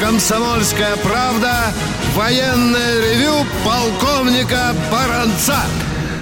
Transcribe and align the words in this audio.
«Комсомольская 0.00 0.96
правда» 0.96 1.72
военное 2.14 3.00
ревю 3.00 3.46
полковника 3.64 4.74
Баранца. 4.90 5.58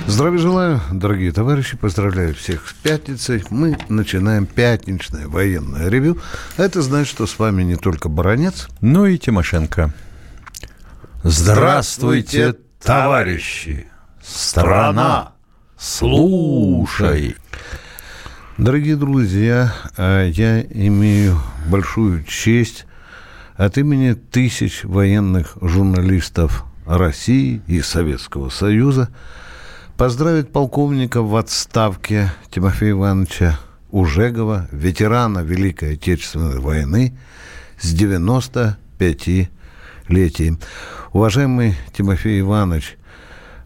Здравия 0.07 0.39
желаю, 0.39 0.81
дорогие 0.93 1.33
товарищи, 1.33 1.77
поздравляю 1.77 2.35
всех 2.35 2.69
с 2.69 2.73
пятницей. 2.75 3.43
Мы 3.51 3.79
начинаем 3.89 4.47
пятничное 4.47 5.29
военное 5.29 5.89
ревю. 5.89 6.19
Это 6.57 6.83
значит, 6.83 7.09
что 7.11 7.27
с 7.27 7.39
вами 7.39 7.63
не 7.63 7.77
только 7.77 8.09
Баранец, 8.09 8.69
но 8.81 9.07
и 9.07 9.17
Тимошенко. 9.17 9.95
Здравствуйте, 11.23 12.55
товарищи! 12.83 13.87
Страна, 14.23 15.33
слушай! 15.79 17.37
Дорогие 18.59 18.97
друзья, 18.97 19.75
а 19.97 20.27
я 20.27 20.61
имею 20.61 21.41
большую 21.67 22.25
честь 22.25 22.85
от 23.57 23.79
имени 23.79 24.13
тысяч 24.15 24.85
военных 24.85 25.57
журналистов 25.61 26.65
России 26.87 27.61
и 27.67 27.81
Советского 27.81 28.51
Союза 28.51 29.09
поздравить 29.97 30.51
полковника 30.51 31.23
в 31.23 31.35
отставке 31.37 32.33
Тимофея 32.51 32.91
Ивановича 32.93 33.59
Ужегова, 33.91 34.69
ветерана 34.73 35.41
Великой 35.41 35.95
Отечественной 35.95 36.59
войны, 36.59 37.17
с 37.79 37.95
95-летием. 37.95 40.59
Уважаемый 41.13 41.77
Тимофей 41.97 42.41
Иванович, 42.41 42.97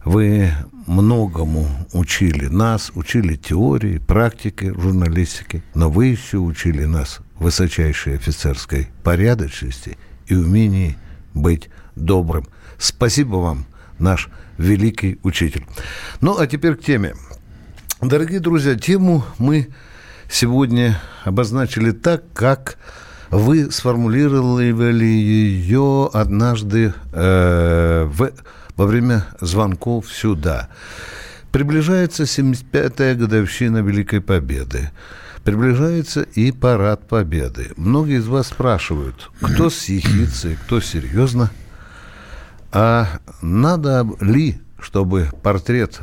вы 0.04 0.52
многому 0.86 1.66
учили 1.94 2.46
нас, 2.46 2.92
учили 2.94 3.36
теории, 3.36 3.96
практике, 3.98 4.74
журналистики, 4.74 5.62
но 5.74 5.90
вы 5.90 6.06
еще 6.06 6.38
учили 6.38 6.84
нас 6.84 7.20
высочайшей 7.38 8.16
офицерской 8.16 8.88
порядочности 9.02 9.98
и 10.26 10.34
умении 10.34 10.96
быть 11.34 11.68
добрым. 11.96 12.46
Спасибо 12.78 13.36
вам, 13.36 13.66
наш 13.98 14.28
великий 14.56 15.18
учитель. 15.22 15.64
Ну, 16.20 16.38
а 16.38 16.46
теперь 16.46 16.74
к 16.74 16.82
теме. 16.82 17.14
Дорогие 18.00 18.40
друзья, 18.40 18.74
тему 18.76 19.24
мы 19.38 19.68
сегодня 20.30 21.00
обозначили 21.24 21.90
так, 21.90 22.22
как 22.32 22.78
вы 23.30 23.70
сформулировали 23.70 25.04
ее 25.04 26.08
однажды 26.12 26.94
э, 27.12 28.04
в 28.04 28.32
во 28.78 28.86
время 28.86 29.26
звонков 29.40 30.10
сюда. 30.10 30.68
Приближается 31.50 32.22
75-я 32.22 33.14
годовщина 33.14 33.78
Великой 33.78 34.20
Победы. 34.20 34.90
Приближается 35.44 36.22
и 36.22 36.52
парад 36.52 37.08
Победы. 37.08 37.72
Многие 37.76 38.18
из 38.18 38.26
вас 38.26 38.48
спрашивают, 38.48 39.30
кто 39.40 39.70
с 39.70 39.84
ехицей, 39.84 40.56
кто 40.56 40.80
серьезно. 40.80 41.50
А 42.70 43.20
надо 43.40 44.06
ли, 44.20 44.60
чтобы 44.78 45.30
портрет 45.42 46.00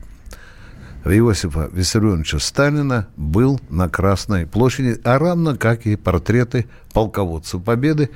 Иосифа 1.05 1.69
Виссарионовича 1.71 2.39
Сталина 2.39 3.07
был 3.15 3.61
на 3.69 3.87
Красной 3.89 4.47
площади, 4.47 4.99
а 5.03 5.19
равно 5.19 5.55
как 5.55 5.85
и 5.85 5.95
портреты 5.95 6.65
полководцев 6.93 7.63
Победы, 7.63 8.09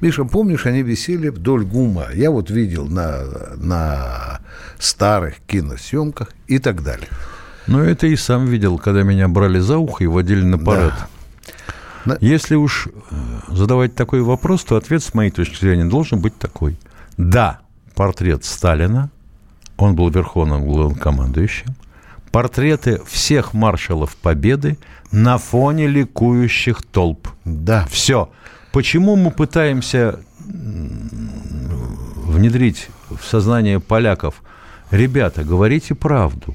Миша, 0.00 0.24
помнишь, 0.24 0.66
они 0.66 0.82
висели 0.82 1.28
вдоль 1.28 1.64
ГУМа. 1.64 2.08
Я 2.14 2.30
вот 2.30 2.50
видел 2.50 2.86
на, 2.86 3.22
на 3.56 4.40
старых 4.78 5.36
киносъемках 5.46 6.30
и 6.46 6.58
так 6.58 6.82
далее. 6.82 7.08
Ну, 7.66 7.80
это 7.80 8.06
и 8.06 8.16
сам 8.16 8.46
видел, 8.46 8.78
когда 8.78 9.02
меня 9.02 9.28
брали 9.28 9.58
за 9.58 9.78
ухо 9.78 10.04
и 10.04 10.06
водили 10.06 10.42
на 10.42 10.58
парад. 10.58 10.94
Да. 12.04 12.18
Если 12.20 12.54
уж 12.54 12.88
э, 12.88 12.90
задавать 13.48 13.94
такой 13.94 14.22
вопрос, 14.22 14.64
то 14.64 14.76
ответ, 14.76 15.02
с 15.02 15.14
моей 15.14 15.30
точки 15.30 15.58
зрения, 15.58 15.86
должен 15.86 16.20
быть 16.20 16.36
такой. 16.36 16.76
Да, 17.16 17.60
портрет 17.94 18.44
Сталина, 18.44 19.10
он 19.78 19.94
был 19.94 20.10
верховным 20.10 20.66
главнокомандующим, 20.66 21.74
портреты 22.30 23.00
всех 23.06 23.54
маршалов 23.54 24.16
Победы 24.16 24.76
на 25.12 25.38
фоне 25.38 25.86
ликующих 25.86 26.82
толп. 26.82 27.28
Да. 27.44 27.86
Все. 27.90 28.28
Почему 28.72 29.16
мы 29.16 29.30
пытаемся 29.30 30.20
внедрить 30.44 32.88
в 33.08 33.24
сознание 33.24 33.80
поляков, 33.80 34.42
ребята, 34.90 35.44
говорите 35.44 35.94
правду. 35.94 36.54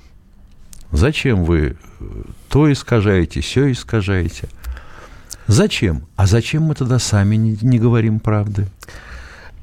Зачем 0.92 1.44
вы 1.44 1.78
то 2.50 2.72
искажаете, 2.72 3.42
все 3.42 3.72
искажаете? 3.72 4.48
Зачем? 5.48 6.04
А 6.16 6.28
зачем 6.28 6.64
мы 6.64 6.76
тогда 6.76 7.00
сами 7.00 7.36
не, 7.36 7.58
не 7.62 7.80
говорим 7.80 8.20
правды? 8.20 8.68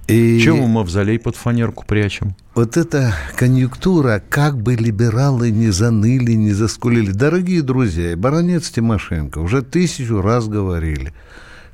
И... 0.08 0.40
Чем 0.40 0.58
мы 0.58 0.68
мавзолей 0.68 1.18
под 1.18 1.34
фанерку 1.34 1.84
прячем? 1.86 2.36
Вот 2.54 2.76
эта 2.76 3.12
конъюнктура, 3.36 4.22
как 4.28 4.56
бы 4.56 4.76
либералы 4.76 5.50
не 5.50 5.70
заныли, 5.70 6.32
не 6.32 6.52
заскулили. 6.52 7.10
Дорогие 7.10 7.62
друзья, 7.62 8.16
баронец 8.16 8.70
Тимошенко 8.70 9.38
уже 9.38 9.62
тысячу 9.62 10.20
раз 10.20 10.46
говорили– 10.46 11.12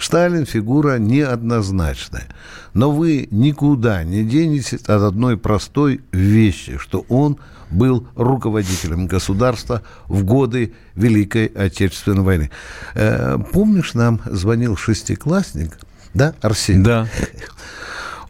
Сталин 0.02 0.46
фигура 0.46 0.98
неоднозначная. 0.98 2.26
Но 2.74 2.90
вы 2.90 3.28
никуда 3.30 4.02
не 4.02 4.24
денетесь 4.24 4.82
от 4.82 5.02
одной 5.02 5.36
простой 5.36 6.00
вещи, 6.10 6.76
что 6.78 7.06
он 7.08 7.38
был 7.72 8.06
руководителем 8.14 9.06
государства 9.06 9.82
в 10.06 10.24
годы 10.24 10.74
Великой 10.94 11.46
Отечественной 11.46 12.22
войны. 12.22 12.50
Э, 12.94 13.38
помнишь, 13.52 13.94
нам 13.94 14.20
звонил 14.26 14.76
шестиклассник, 14.76 15.78
да, 16.14 16.34
Арсений? 16.40 16.84
Да. 16.84 17.08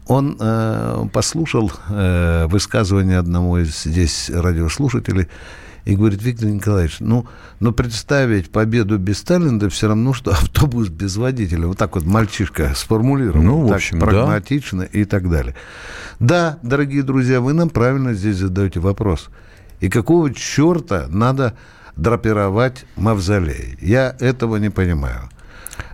Он 0.07 0.37
э, 0.39 1.05
послушал 1.13 1.71
э, 1.89 2.47
высказывание 2.47 3.19
одного 3.19 3.59
из 3.59 3.83
здесь 3.83 4.29
радиослушателей 4.29 5.29
и 5.85 5.95
говорит, 5.95 6.21
Виктор 6.23 6.47
Николаевич, 6.47 6.97
ну, 6.99 7.25
ну, 7.59 7.73
представить 7.73 8.49
победу 8.49 8.97
без 8.97 9.19
Сталина, 9.19 9.59
да 9.59 9.69
все 9.69 9.87
равно, 9.87 10.13
что 10.13 10.31
автобус 10.31 10.89
без 10.89 11.17
водителя. 11.17 11.67
Вот 11.67 11.77
так 11.77 11.95
вот 11.95 12.05
мальчишка 12.05 12.73
сформулировал. 12.75 13.43
Ну, 13.43 13.67
в 13.67 13.73
общем, 13.73 13.99
так, 13.99 14.09
прагматично 14.09 14.81
да. 14.81 14.99
и 14.99 15.05
так 15.05 15.29
далее. 15.29 15.55
Да, 16.19 16.59
дорогие 16.63 17.03
друзья, 17.03 17.41
вы 17.41 17.53
нам 17.53 17.69
правильно 17.69 18.13
здесь 18.13 18.37
задаете 18.37 18.79
вопрос. 18.79 19.29
И 19.79 19.89
какого 19.89 20.33
черта 20.33 21.07
надо 21.09 21.53
драпировать 21.97 22.85
мавзолей? 22.95 23.77
Я 23.81 24.15
этого 24.19 24.55
не 24.57 24.69
понимаю. 24.69 25.29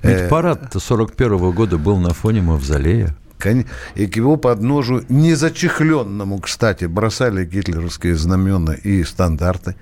Ведь 0.04 0.30
парад-то 0.30 0.80
41 0.80 1.34
-го 1.34 1.54
года 1.54 1.78
был 1.78 1.98
на 1.98 2.14
фоне 2.14 2.42
мавзолея 2.42 3.16
и 3.96 4.08
к 4.08 4.16
его 4.16 4.38
подножию, 4.38 5.06
незачехленному, 5.10 6.40
кстати, 6.40 6.86
бросали 6.86 7.46
гитлеровские 7.46 8.16
знамена 8.16 8.74
и 8.74 9.04
стандарты. 9.04 9.76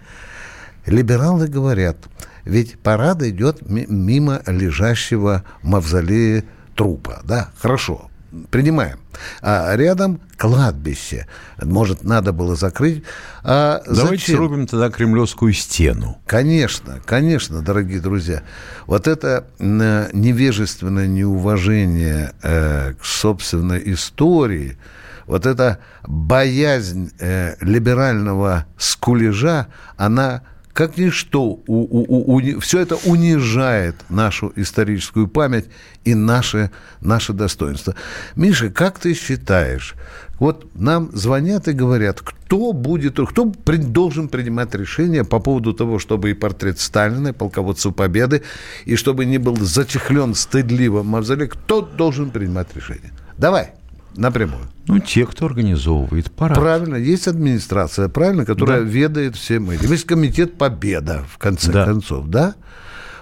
Либералы 0.86 1.48
говорят, 1.48 1.98
ведь 2.46 2.80
парад 2.80 3.22
идет 3.24 3.62
мимо 3.68 4.42
лежащего 4.46 5.44
мавзолея 5.64 6.46
трупа. 6.76 7.22
Да, 7.24 7.50
хорошо, 7.58 8.10
принимаем. 8.50 9.00
А 9.42 9.76
рядом 9.76 10.22
кладбище. 10.38 11.28
Может, 11.62 12.04
надо 12.04 12.34
было 12.34 12.56
закрыть. 12.56 13.04
А 13.44 13.82
Давайте 13.86 14.18
зачем? 14.18 14.36
срубим 14.36 14.68
тогда 14.68 14.90
кремлевскую 14.90 15.54
стену. 15.54 16.18
Конечно, 16.26 17.00
конечно, 17.06 17.62
дорогие 17.62 18.00
друзья. 18.00 18.44
Вот 18.86 19.08
это 19.08 19.48
невежественное 19.60 21.08
неуважение 21.08 22.34
э, 22.44 22.94
к 22.94 23.06
собственной 23.06 23.82
истории, 23.94 24.78
вот 25.26 25.46
эта 25.46 25.80
боязнь 26.08 27.12
э, 27.20 27.56
либерального 27.60 28.66
скулежа, 28.78 29.68
она 29.98 30.44
как 30.78 30.96
ничто, 30.96 31.42
у, 31.42 31.64
у, 31.68 32.06
у, 32.08 32.36
у, 32.36 32.60
все 32.60 32.82
это 32.82 32.98
унижает 33.06 33.96
нашу 34.10 34.54
историческую 34.56 35.28
память 35.28 35.66
и 36.06 36.14
наше, 36.14 36.70
наше 37.02 37.34
достоинство. 37.34 37.96
Миша, 38.36 38.70
как 38.70 39.00
ты 39.00 39.16
считаешь, 39.16 39.96
вот 40.38 40.68
нам 40.76 41.10
звонят 41.14 41.68
и 41.68 41.72
говорят, 41.72 42.22
кто 42.22 42.74
будет, 42.74 43.20
кто 43.28 43.50
при, 43.50 43.78
должен 43.78 44.30
принимать 44.30 44.76
решение 44.76 45.24
по 45.24 45.40
поводу 45.40 45.74
того, 45.74 45.98
чтобы 45.98 46.30
и 46.30 46.36
портрет 46.36 46.80
Сталина, 46.80 47.30
и 47.30 47.32
полководцев 47.32 47.96
Победы, 47.96 48.44
и 48.86 48.96
чтобы 48.96 49.26
не 49.26 49.40
был 49.40 49.56
зачехлен 49.56 50.36
стыдливо 50.36 51.02
мавзолей, 51.02 51.48
кто 51.48 51.82
должен 51.82 52.30
принимать 52.30 52.68
решение? 52.76 53.14
Давай 53.36 53.72
напрямую. 54.18 54.62
Ну, 54.88 55.00
те, 55.00 55.26
кто 55.26 55.46
организовывает 55.46 56.32
парад. 56.32 56.58
Правильно, 56.58 56.96
есть 56.96 57.28
администрация, 57.28 58.08
правильно, 58.08 58.46
которая 58.46 58.82
да. 58.82 58.88
ведает 58.88 59.36
всем 59.36 59.70
этим. 59.70 59.92
Есть 59.92 60.06
комитет 60.06 60.58
Победа, 60.58 61.26
в 61.30 61.38
конце 61.38 61.72
да. 61.72 61.86
концов, 61.86 62.28
да? 62.28 62.56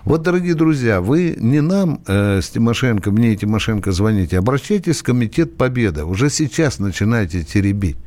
Вот, 0.04 0.22
дорогие 0.22 0.54
друзья, 0.54 1.02
вы 1.02 1.36
не 1.40 1.62
нам 1.62 2.00
э, 2.06 2.40
с 2.40 2.50
Тимошенко, 2.50 3.10
мне 3.10 3.34
и 3.34 3.38
Тимошенко 3.38 3.92
звоните, 3.92 4.38
обращайтесь 4.38 5.00
в 5.00 5.04
Комитет 5.04 5.58
Победа. 5.58 6.06
Уже 6.06 6.30
сейчас 6.30 6.78
начинайте 6.78 7.44
теребить. 7.44 7.98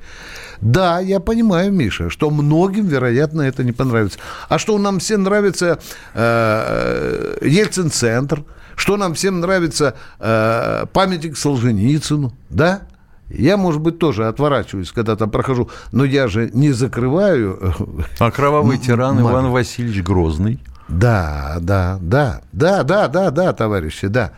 Да, 0.60 1.00
я 1.00 1.18
понимаю, 1.18 1.72
Миша, 1.72 2.08
что 2.08 2.30
многим, 2.30 2.86
вероятно, 2.86 3.42
это 3.42 3.64
не 3.64 3.72
понравится. 3.72 4.20
А 4.48 4.60
что 4.60 4.78
нам 4.78 5.00
всем 5.00 5.24
нравится 5.24 5.80
э, 6.14 7.36
э 7.40 7.48
Ельцин-центр– 7.48 8.44
Что 8.78 8.96
нам 8.96 9.14
всем 9.14 9.40
нравится 9.40 9.96
э, 10.20 10.86
памятник 10.92 11.36
Солженицыну, 11.36 12.32
да? 12.48 12.82
Я, 13.28 13.56
может 13.56 13.80
быть, 13.80 13.98
тоже 13.98 14.28
отворачиваюсь, 14.28 14.92
когда 14.92 15.16
там 15.16 15.30
прохожу, 15.30 15.68
но 15.90 16.04
я 16.04 16.28
же 16.28 16.48
не 16.54 16.70
закрываю. 16.70 17.74
А 18.20 18.30
кровавый 18.30 18.78
тиран 18.78 19.20
Иван 19.20 19.50
Васильевич 19.50 20.04
Грозный? 20.04 20.60
Да, 20.86 21.58
да, 21.60 21.98
да, 22.00 22.40
да, 22.52 22.84
да, 22.84 23.08
да, 23.08 23.32
да, 23.32 23.52
товарищи, 23.52 24.06
да. 24.06 24.30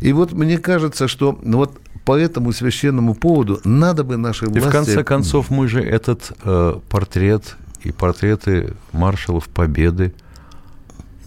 И 0.00 0.12
вот 0.12 0.32
мне 0.32 0.58
кажется, 0.58 1.06
что 1.06 1.38
вот 1.40 1.78
по 2.04 2.18
этому 2.18 2.52
священному 2.52 3.14
поводу 3.14 3.60
надо 3.62 4.02
бы 4.02 4.16
нашей 4.16 4.48
власти... 4.48 4.66
И 4.66 4.68
в 4.68 4.72
конце 4.72 5.04
концов 5.04 5.48
мы 5.48 5.68
же 5.68 5.80
этот 5.80 6.32
э, 6.42 6.74
портрет 6.90 7.56
и 7.84 7.92
портреты 7.92 8.74
маршалов 8.90 9.48
Победы 9.48 10.12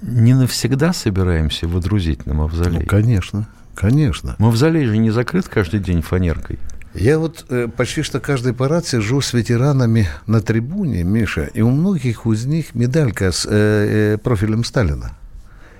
не 0.03 0.33
навсегда 0.33 0.94
собираемся 0.94 1.67
водрузить 1.67 2.25
на 2.25 2.33
мавзолей. 2.33 2.81
Ну, 2.81 2.85
конечно, 2.85 3.47
конечно. 3.75 4.35
Мавзолей 4.38 4.85
же 4.85 4.97
не 4.97 5.11
закрыт 5.11 5.47
каждый 5.47 5.79
день 5.79 6.01
фанеркой. 6.01 6.59
Я 6.94 7.17
вот 7.17 7.45
э, 7.50 7.67
почти 7.75 8.03
что 8.03 8.19
каждый 8.19 8.53
парад 8.53 8.85
сижу 8.85 9.19
с 9.21 9.33
ветеранами 9.33 10.07
на 10.27 10.41
трибуне, 10.41 11.03
Миша, 11.03 11.50
и 11.53 11.61
у 11.61 11.71
многих 11.71 12.27
из 12.27 12.45
них 12.45 12.75
медалька 12.75 13.31
с 13.31 13.47
э, 13.50 14.13
э, 14.13 14.17
профилем 14.19 14.63
Сталина. 14.63 15.17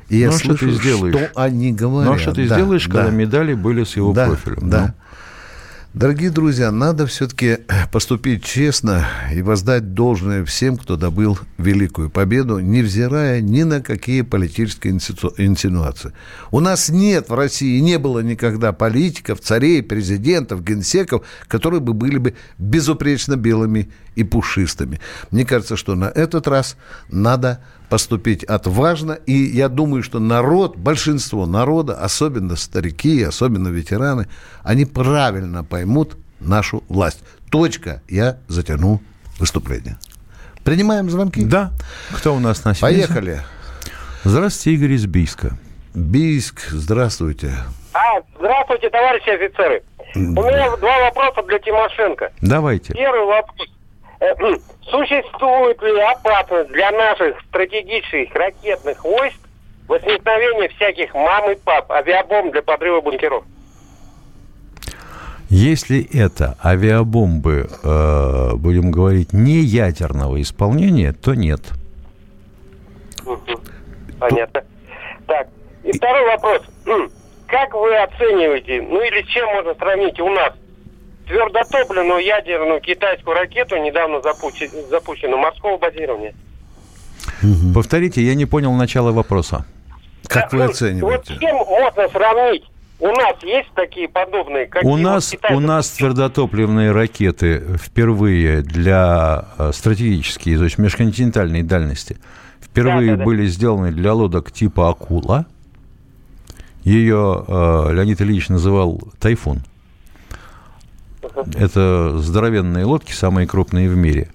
И 0.09 0.17
я 0.17 0.29
ну, 0.29 0.35
а 0.35 0.37
слышу, 0.37 0.57
что, 0.57 0.65
ты 0.67 0.71
сделаешь? 0.73 1.15
что 1.15 1.31
они 1.35 1.71
говорят. 1.71 2.11
Ну, 2.11 2.15
а 2.15 2.19
что 2.19 2.33
ты 2.33 2.47
да, 2.47 2.55
сделаешь, 2.55 2.87
да. 2.87 2.91
когда 2.91 3.11
медали 3.11 3.53
были 3.53 3.83
с 3.83 3.95
его 3.95 4.11
да, 4.11 4.27
профилем? 4.27 4.69
Да. 4.69 4.87
Ну? 4.87 4.93
Дорогие 5.93 6.31
друзья, 6.31 6.71
надо 6.71 7.05
все-таки 7.05 7.59
поступить 7.91 8.43
честно 8.43 9.05
и 9.31 9.43
воздать 9.43 9.93
должное 9.93 10.43
всем, 10.43 10.75
кто 10.75 10.95
добыл 10.95 11.37
великую 11.59 12.09
победу, 12.09 12.57
невзирая 12.57 13.41
ни 13.41 13.61
на 13.61 13.79
какие 13.79 14.23
политические 14.23 14.93
инсинуации. 14.93 16.11
У 16.49 16.61
нас 16.61 16.89
нет 16.89 17.29
в 17.29 17.35
России, 17.35 17.79
не 17.79 17.99
было 17.99 18.21
никогда 18.21 18.73
политиков, 18.73 19.39
царей, 19.39 19.83
президентов, 19.83 20.63
генсеков, 20.63 21.27
которые 21.47 21.79
бы 21.79 21.93
были 21.93 22.17
бы 22.17 22.33
безупречно 22.57 23.35
белыми 23.35 23.91
и 24.15 24.23
пушистыми. 24.23 24.99
Мне 25.29 25.45
кажется, 25.45 25.77
что 25.77 25.93
на 25.93 26.05
этот 26.05 26.47
раз 26.47 26.75
надо 27.11 27.63
поступить 27.93 28.43
отважно. 28.43 29.19
И 29.27 29.33
я 29.33 29.69
думаю, 29.69 30.01
что 30.01 30.17
народ, 30.17 30.75
большинство 30.75 31.45
народа, 31.45 31.93
особенно 31.93 32.55
старики, 32.55 33.21
особенно 33.21 33.67
ветераны, 33.67 34.27
они 34.63 34.85
правильно 34.85 35.63
поймут 35.63 36.17
нашу 36.39 36.83
власть. 36.89 37.19
Точка. 37.51 38.01
Я 38.09 38.37
затяну 38.47 38.99
выступление. 39.37 39.97
Принимаем 40.63 41.07
звонки? 41.11 41.45
Да. 41.45 41.71
Кто 42.13 42.33
у 42.33 42.39
нас 42.39 42.65
на 42.65 42.73
связи? 42.73 42.81
Поехали. 42.81 43.41
Здравствуйте, 44.23 44.75
Игорь 44.75 44.93
из 44.93 45.05
Бийска. 45.05 45.55
Бийск, 45.93 46.61
здравствуйте. 46.71 47.51
А, 47.93 48.21
здравствуйте, 48.39 48.89
товарищи 48.89 49.29
офицеры. 49.29 49.83
У 50.15 50.19
меня 50.19 50.75
два 50.77 50.99
вопроса 51.11 51.43
для 51.47 51.59
Тимошенко. 51.59 52.31
Давайте. 52.41 52.91
Первый 52.93 53.27
вопрос. 53.27 53.67
Существует 54.89 55.81
ли 55.81 55.99
опасность 55.99 56.71
для 56.71 56.91
наших 56.91 57.39
стратегических 57.49 58.33
ракетных 58.35 59.03
войск 59.03 59.37
возникновения 59.87 60.69
всяких 60.69 61.13
мам 61.13 61.51
и 61.51 61.55
пап, 61.55 61.91
авиабомб 61.91 62.51
для 62.51 62.61
подрыва 62.61 63.01
бункеров? 63.01 63.43
Если 65.49 66.07
это 66.17 66.57
авиабомбы, 66.63 67.69
э, 67.83 68.55
будем 68.55 68.91
говорить, 68.91 69.33
не 69.33 69.59
ядерного 69.59 70.41
исполнения, 70.41 71.13
то 71.13 71.35
нет. 71.35 71.61
Понятно. 74.19 74.63
Так, 75.27 75.47
и 75.83 75.91
второй 75.91 76.25
вопрос. 76.25 76.61
Как 77.47 77.73
вы 77.73 77.95
оцениваете, 77.97 78.81
ну 78.81 79.01
или 79.01 79.21
чем 79.23 79.45
можно 79.53 79.75
сравнить 79.75 80.19
у 80.19 80.29
нас 80.29 80.53
твердотопливную 81.25 82.23
ядерную 82.23 82.81
китайскую 82.81 83.35
ракету, 83.35 83.77
недавно 83.77 84.21
запущенную, 84.21 84.87
запущенную 84.89 85.37
морского 85.37 85.77
базирования. 85.77 86.33
Угу. 87.41 87.73
Повторите, 87.73 88.21
я 88.21 88.35
не 88.35 88.45
понял 88.45 88.73
начала 88.73 89.11
вопроса. 89.11 89.65
Как 90.27 90.51
да, 90.51 90.57
вы 90.57 90.63
оцениваете? 90.65 91.33
Вот 91.33 91.37
с 91.37 91.39
чем 91.39 91.55
можно 91.57 92.09
сравнить? 92.09 92.63
У 92.99 93.07
нас 93.07 93.35
есть 93.43 93.69
такие 93.75 94.07
подобные? 94.07 94.69
У 94.83 94.95
нас, 94.95 95.35
у 95.49 95.59
нас 95.59 95.89
твердотопливные 95.89 96.91
ракеты 96.91 97.77
впервые 97.77 98.61
для 98.61 99.45
э, 99.57 99.71
стратегические, 99.73 100.57
то 100.57 100.63
есть 100.63 100.77
межконтинентальной 100.77 101.63
дальности, 101.63 102.17
впервые 102.61 103.11
да, 103.11 103.17
да, 103.17 103.17
да. 103.17 103.25
были 103.25 103.45
сделаны 103.47 103.91
для 103.91 104.13
лодок 104.13 104.51
типа 104.51 104.89
«Акула». 104.89 105.45
Ее 106.83 107.43
э, 107.45 107.93
Леонид 107.93 108.21
Ильич 108.21 108.47
называл 108.47 109.01
«Тайфун». 109.19 109.63
Это 111.55 112.17
здоровенные 112.19 112.85
лодки, 112.85 113.11
самые 113.11 113.47
крупные 113.47 113.89
в 113.89 113.95
мире. 113.95 114.29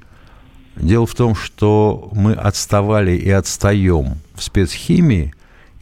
Дело 0.76 1.06
в 1.06 1.14
том, 1.14 1.34
что 1.34 2.08
мы 2.12 2.32
отставали 2.34 3.12
и 3.12 3.30
отстаем 3.30 4.18
в 4.34 4.42
спецхимии, 4.42 5.34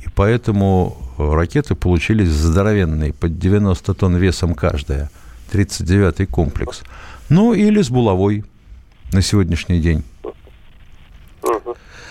и 0.04 0.08
поэтому 0.08 0.96
ракеты 1.18 1.74
получились 1.74 2.28
здоровенные, 2.28 3.12
под 3.12 3.38
90 3.38 3.94
тонн 3.94 4.16
весом 4.16 4.54
каждая. 4.54 5.10
39-й 5.52 6.26
комплекс. 6.26 6.82
Ну, 7.28 7.52
или 7.52 7.82
с 7.82 7.90
булавой 7.90 8.44
на 9.12 9.22
сегодняшний 9.22 9.80
день. 9.80 10.02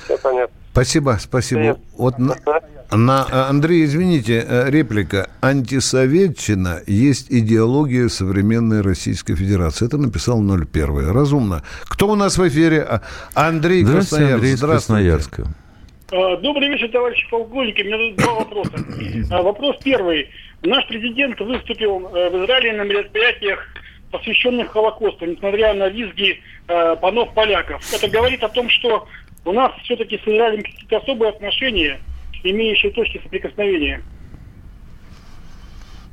Все 0.06 0.18
понятно. 0.18 0.56
Спасибо, 0.76 1.16
спасибо. 1.22 1.80
Вот 1.98 2.20
на, 2.20 2.36
на, 2.92 3.26
э, 3.32 3.50
Андрей, 3.50 3.86
извините, 3.86 4.46
э, 4.46 4.70
реплика. 4.70 5.30
Антисоветчина 5.40 6.82
есть 6.86 7.32
идеология 7.32 8.10
современной 8.10 8.82
Российской 8.82 9.36
Федерации. 9.36 9.86
Это 9.86 9.98
написал 9.98 10.42
01. 10.42 11.14
Разумно. 11.14 11.64
Кто 11.86 12.10
у 12.10 12.16
нас 12.16 12.38
в 12.38 12.46
эфире? 12.50 12.82
А, 12.82 13.02
Андрей 13.36 13.86
Здравствуйте, 13.86 14.26
Красноярск. 14.26 14.44
Андрей 14.44 14.58
Красноярска. 14.58 15.44
А, 16.12 16.38
добрый 16.42 16.68
вечер, 16.68 16.90
товарищи 16.92 17.26
полковники. 17.32 17.82
У 17.82 17.86
меня 17.86 17.98
тут 17.98 18.16
два 18.18 18.34
вопроса. 18.34 18.74
А, 19.32 19.42
вопрос 19.44 19.78
первый. 19.82 20.28
Наш 20.62 20.86
президент 20.90 21.40
выступил 21.40 22.10
э, 22.14 22.30
в 22.32 22.44
Израиле 22.44 22.74
на 22.74 22.82
мероприятиях, 22.82 23.60
посвященных 24.12 24.72
Холокосту, 24.72 25.26
несмотря 25.26 25.74
на 25.74 25.88
визги 25.88 26.42
панов 26.68 27.32
поляков. 27.36 27.82
Это 27.94 28.10
говорит 28.10 28.44
о 28.44 28.50
том, 28.50 28.70
что 28.72 29.08
у 29.46 29.54
нас 29.54 29.72
все-таки 29.84 30.18
с 30.18 30.22
Израилем 30.22 30.64
какие-то 30.64 30.98
особые 30.98 31.30
отношения– 31.30 32.00
имеющие 32.52 32.92
точки 32.92 33.20
соприкосновения. 33.24 34.02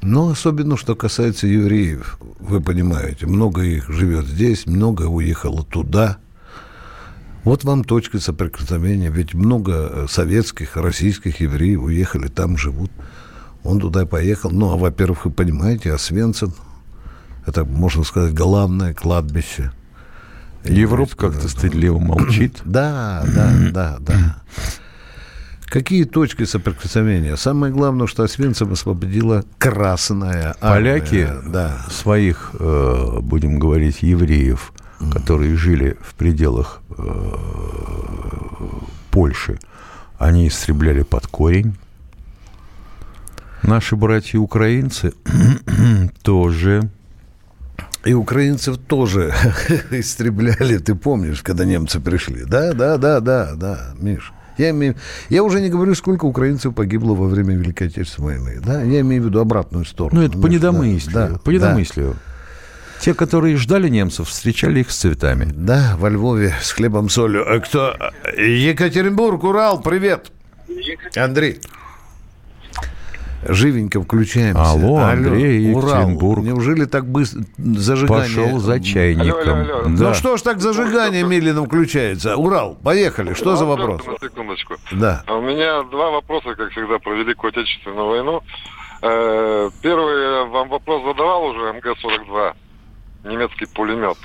Ну, 0.00 0.30
особенно, 0.30 0.76
что 0.76 0.96
касается 0.96 1.46
евреев, 1.46 2.18
вы 2.40 2.60
понимаете, 2.60 3.26
много 3.26 3.62
их 3.62 3.88
живет 3.88 4.26
здесь, 4.26 4.66
много 4.66 5.02
уехало 5.02 5.64
туда. 5.64 6.18
Вот 7.44 7.64
вам 7.64 7.84
точка 7.84 8.18
соприкосновения, 8.18 9.10
ведь 9.10 9.34
много 9.34 9.72
э, 9.72 10.06
советских, 10.08 10.76
российских 10.76 11.40
евреев 11.40 11.82
уехали, 11.82 12.28
там 12.28 12.56
живут. 12.56 12.90
Он 13.64 13.78
туда 13.78 14.06
поехал. 14.06 14.50
Ну, 14.50 14.72
а, 14.72 14.76
во-первых, 14.76 15.24
вы 15.24 15.30
понимаете, 15.30 15.92
Освенцим, 15.92 16.52
это, 17.46 17.64
можно 17.64 18.02
сказать, 18.02 18.34
главное 18.34 18.94
кладбище. 18.94 19.70
Европа 20.64 21.16
как-то 21.16 21.48
стыдливо 21.48 21.98
молчит. 21.98 22.60
Да, 22.64 23.24
да, 23.34 23.52
да, 23.72 23.96
да. 24.00 24.36
Какие 25.66 26.04
точки 26.04 26.44
соприкосновения? 26.44 27.36
Самое 27.36 27.72
главное, 27.72 28.06
что 28.06 28.22
Освенцим 28.24 28.72
освободила 28.72 29.44
Красная 29.58 30.54
армия. 30.60 31.00
Поляки 31.00 31.28
да. 31.46 31.78
своих, 31.90 32.50
э, 32.58 33.18
будем 33.22 33.58
говорить, 33.58 34.02
евреев, 34.02 34.72
mm. 35.00 35.12
которые 35.12 35.56
жили 35.56 35.96
в 36.02 36.14
пределах 36.14 36.82
э, 36.90 37.36
Польши, 39.10 39.58
они 40.18 40.48
истребляли 40.48 41.04
под 41.04 41.26
корень. 41.26 41.74
Наши 43.62 43.96
братья-украинцы 43.96 45.14
тоже 46.22 46.90
и 48.04 48.14
украинцев 48.14 48.78
тоже 48.78 49.34
истребляли, 49.90 50.78
ты 50.78 50.94
помнишь, 50.94 51.42
когда 51.42 51.64
немцы 51.64 52.00
пришли. 52.00 52.44
Да, 52.44 52.72
да, 52.72 52.96
да, 52.96 53.20
да, 53.20 53.52
да, 53.54 53.94
Миш. 53.98 54.32
Я, 54.58 54.70
имею, 54.70 54.96
я 55.30 55.42
уже 55.42 55.60
не 55.60 55.70
говорю, 55.70 55.94
сколько 55.94 56.26
украинцев 56.26 56.74
погибло 56.74 57.14
во 57.14 57.26
время 57.26 57.54
Великой 57.54 57.88
Отечественной 57.88 58.38
войны. 58.38 58.60
Да? 58.64 58.82
Я 58.82 59.00
имею 59.00 59.22
в 59.22 59.26
виду 59.26 59.40
обратную 59.40 59.84
сторону. 59.84 60.20
Ну, 60.20 60.26
это 60.26 60.38
по 60.38 60.46
недомыслию. 60.46 61.14
Да, 61.14 61.38
по 61.38 61.50
недомыслию. 61.50 62.12
Да. 62.12 62.18
Те, 63.00 63.14
которые 63.14 63.56
ждали 63.56 63.88
немцев, 63.88 64.28
встречали 64.28 64.80
их 64.80 64.90
с 64.90 64.96
цветами. 64.96 65.50
Да, 65.52 65.96
во 65.98 66.08
Львове 66.10 66.54
с 66.60 66.70
хлебом 66.70 67.08
солью. 67.08 67.44
А 67.50 67.60
кто? 67.60 67.96
Екатеринбург, 68.36 69.42
Урал, 69.42 69.80
привет. 69.80 70.30
Андрей. 71.16 71.60
Живенько 73.48 74.00
включаемся. 74.02 74.62
Алло, 74.62 74.98
Андрей, 74.98 75.72
Урал. 75.74 75.88
Екатеринбург. 75.90 76.42
Неужели 76.44 76.84
так 76.84 77.06
быстро 77.06 77.42
зажигание... 77.58 78.22
Пошел 78.24 78.58
за 78.60 78.80
чайником. 78.80 79.30
Алло, 79.30 79.60
алло, 79.62 79.74
алло. 79.78 79.88
Ну 79.88 79.96
Да. 79.96 80.14
что 80.14 80.36
ж 80.36 80.42
так 80.42 80.60
зажигание 80.60 81.24
медленно 81.24 81.64
включается? 81.64 82.36
Урал, 82.36 82.76
поехали. 82.82 83.34
Что 83.34 83.56
за 83.56 83.64
вопрос? 83.64 84.02
На 84.06 84.14
секундочку. 84.28 84.74
Да. 84.92 85.22
А 85.26 85.34
У 85.34 85.42
меня 85.42 85.82
два 85.84 86.10
вопроса, 86.10 86.54
как 86.54 86.70
всегда, 86.70 86.98
про 86.98 87.14
Великую 87.14 87.48
Отечественную 87.50 88.06
войну. 88.08 88.40
Э, 89.02 89.70
Первый 89.82 90.22
я 90.22 90.44
вам 90.44 90.68
вопрос 90.68 91.02
задавал 91.04 91.44
уже, 91.46 91.72
МГ-42, 91.72 92.52
немецкий 93.24 93.66
пулемет. 93.66 94.16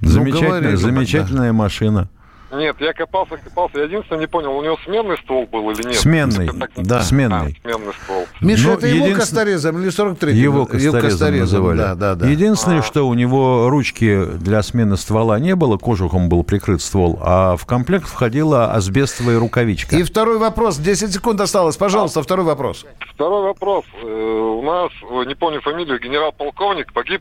Замечательная, 0.00 0.60
говорили, 0.60 0.76
замечательная 0.76 1.52
машина. 1.52 2.08
Нет, 2.56 2.76
я 2.80 2.92
копался, 2.92 3.36
копался. 3.36 3.78
Я 3.78 3.84
единственное 3.84 4.20
не 4.20 4.26
понял, 4.26 4.56
у 4.56 4.62
него 4.62 4.76
сменный 4.84 5.16
ствол 5.18 5.46
был 5.46 5.70
или 5.70 5.82
нет? 5.88 5.96
Сменный, 5.96 6.46
Так- 6.48 6.70
да. 6.76 7.02
Сменный. 7.02 7.58
А, 7.64 7.68
сменный 7.68 7.92
ствол. 8.02 8.26
Миша, 8.40 8.68
Ну, 8.68 8.72
это 8.74 8.86
его 8.86 9.06
единствен- 9.06 9.14
Косторезом 9.16 9.82
или 9.82 9.90
43 9.90 10.32
Его 10.36 10.66
Косторезом 10.66 11.38
называли. 11.38 11.78
Да, 11.78 11.94
да, 11.94 12.14
да. 12.14 12.26
Единственное, 12.28 12.82
что 12.82 13.06
у 13.08 13.14
него 13.14 13.68
ручки 13.70 14.24
для 14.24 14.62
смены 14.62 14.96
ствола 14.96 15.38
не 15.38 15.54
было, 15.56 15.76
кожухом 15.78 16.28
был 16.28 16.44
прикрыт 16.44 16.80
ствол, 16.82 17.18
а 17.22 17.56
в 17.56 17.66
комплект 17.66 18.06
входила 18.06 18.72
асбестовая 18.72 19.38
рукавичка. 19.38 19.96
И 19.96 20.02
второй 20.02 20.38
вопрос. 20.38 20.76
10 20.78 21.12
секунд 21.12 21.40
осталось. 21.40 21.76
Пожалуйста, 21.76 22.22
второй 22.22 22.44
вопрос. 22.46 22.84
Второй 23.14 23.42
вопрос. 23.42 23.84
Э, 24.02 24.40
У 24.54 24.62
нас, 24.62 24.90
ой, 25.10 25.26
не 25.26 25.34
помню 25.34 25.60
фамилию, 25.60 26.00
генерал-полковник 26.00 26.92
погиб 26.92 27.20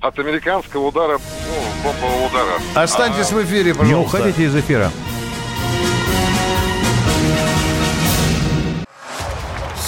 от 0.00 0.18
американского 0.18 0.86
удара, 0.88 1.18
ну, 1.18 1.54
бомбового 1.82 2.26
удара. 2.26 2.58
Останьтесь 2.74 3.30
в 3.32 3.42
эфире, 3.44 3.72
Не 3.72 3.78
пожалуйста. 3.78 4.16
уходите 4.18 4.44
из 4.44 4.56
эфира. 4.56 4.90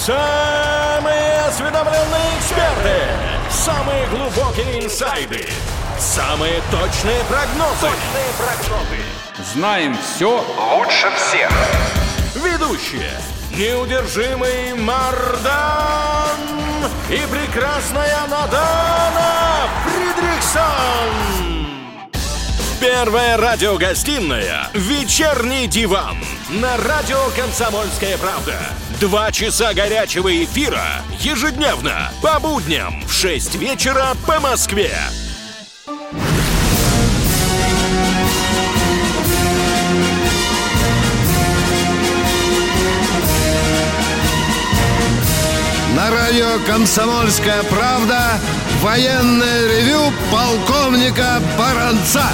Самые 0.05 1.39
осведомленные 1.47 2.37
эксперты, 2.37 2.97
самые 3.49 4.05
глубокие 4.07 4.83
инсайды, 4.85 5.47
самые 5.97 6.61
точные 6.71 7.23
прогнозы. 7.29 7.79
Точные 7.81 8.31
прогнозы. 8.37 9.53
Знаем 9.53 9.97
все 9.97 10.43
лучше 10.75 11.09
всех. 11.15 11.51
Ведущие. 12.35 13.11
Неудержимый 13.55 14.73
Мардан 14.73 16.31
и 17.09 17.21
прекрасная 17.31 18.27
Надана 18.27 19.69
Фридрихсон. 19.85 21.52
Первая 22.83 23.37
радиогостинная 23.37 24.67
«Вечерний 24.73 25.67
диван» 25.67 26.17
на 26.49 26.75
радио 26.75 27.17
«Комсомольская 27.33 28.17
правда». 28.17 28.59
Два 28.99 29.31
часа 29.31 29.73
горячего 29.73 30.43
эфира 30.43 30.83
ежедневно 31.17 32.11
по 32.21 32.41
будням 32.41 33.01
в 33.07 33.13
6 33.13 33.55
вечера 33.55 34.07
по 34.27 34.41
Москве. 34.41 34.91
На 45.95 46.11
радио 46.11 46.59
«Комсомольская 46.67 47.63
правда» 47.63 48.41
военное 48.81 49.67
ревю 49.69 50.11
полковника 50.29 51.41
Баранца. 51.57 52.25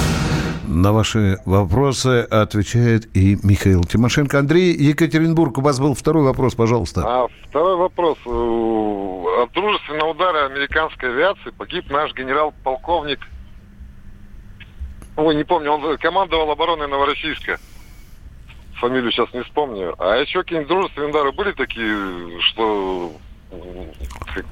На 0.72 0.92
ваши 0.92 1.38
вопросы 1.46 2.22
отвечает 2.30 3.16
и 3.16 3.36
Михаил 3.42 3.82
Тимошенко. 3.82 4.38
Андрей, 4.38 4.72
Екатеринбург, 4.72 5.58
у 5.58 5.62
вас 5.62 5.80
был 5.80 5.94
второй 5.94 6.22
вопрос, 6.22 6.54
пожалуйста. 6.54 7.02
А 7.04 7.26
второй 7.48 7.76
вопрос. 7.76 8.16
От 8.18 9.52
дружественного 9.52 10.10
удара 10.10 10.46
американской 10.46 11.10
авиации 11.10 11.50
погиб 11.50 11.90
наш 11.90 12.14
генерал-полковник. 12.14 13.18
Ой, 15.16 15.34
не 15.34 15.42
помню, 15.42 15.72
он 15.72 15.98
командовал 15.98 16.52
обороной 16.52 16.86
Новороссийска. 16.86 17.58
Фамилию 18.74 19.10
сейчас 19.10 19.34
не 19.34 19.42
вспомню. 19.42 19.96
А 19.98 20.18
еще 20.18 20.44
какие-нибудь 20.44 20.68
дружественные 20.68 21.10
удары 21.10 21.32
были 21.32 21.50
такие, 21.50 22.40
что 22.42 23.12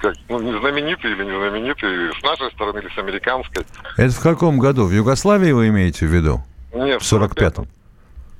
как, 0.00 0.14
ну, 0.28 0.40
не 0.40 0.58
знаменитые 0.58 1.14
или 1.14 1.24
не 1.24 1.30
знаменитые, 1.38 2.12
с 2.12 2.22
нашей 2.22 2.50
стороны 2.52 2.78
или 2.78 2.88
с 2.88 2.98
американской? 2.98 3.64
Это 3.96 4.12
в 4.12 4.20
каком 4.20 4.58
году? 4.58 4.86
В 4.86 4.92
Югославии 4.92 5.52
вы 5.52 5.68
имеете 5.68 6.06
в 6.06 6.10
виду? 6.10 6.40
Нет, 6.74 7.00
В 7.02 7.12
45-м. 7.12 7.66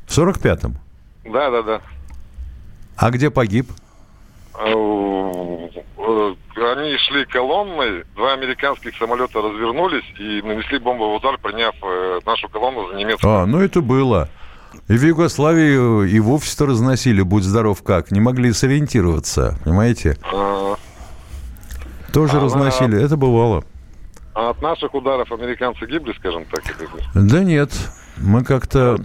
В 0.06 0.18
45-м. 0.18 0.76
Да, 1.32 1.50
да, 1.50 1.62
да. 1.62 1.80
А 2.96 3.10
где 3.10 3.30
погиб? 3.30 3.68
Э, 4.58 4.64
э, 4.66 6.34
Они 6.72 6.96
шли 6.98 7.24
колонной, 7.26 8.04
два 8.16 8.32
американских 8.32 8.96
самолета 8.96 9.40
развернулись 9.40 10.04
и 10.18 10.42
нанесли 10.42 10.78
бомбовый 10.78 11.18
удар, 11.18 11.38
приняв 11.38 11.74
э, 11.82 12.20
нашу 12.26 12.48
колонну 12.48 12.88
за 12.88 12.96
немецкую. 12.96 13.32
А, 13.32 13.46
ну 13.46 13.60
это 13.60 13.80
было. 13.80 14.28
И 14.86 14.96
в 14.96 15.02
Югославии 15.04 16.08
и 16.08 16.20
вовсе-то 16.20 16.66
разносили, 16.66 17.22
будь 17.22 17.44
здоров 17.44 17.82
как. 17.82 18.10
Не 18.10 18.20
могли 18.20 18.52
сориентироваться, 18.52 19.58
понимаете? 19.64 20.16
Тоже 22.12 22.38
А, 22.38 22.40
разносили. 22.40 23.00
Это 23.02 23.16
бывало. 23.16 23.64
А 24.34 24.50
от 24.50 24.62
наших 24.62 24.94
ударов 24.94 25.30
американцы 25.32 25.84
гибли, 25.86 26.14
скажем 26.18 26.44
так. 26.50 26.62
или- 26.64 27.28
Да 27.28 27.42
нет, 27.44 27.70
мы 28.18 28.44
как-то 28.44 28.96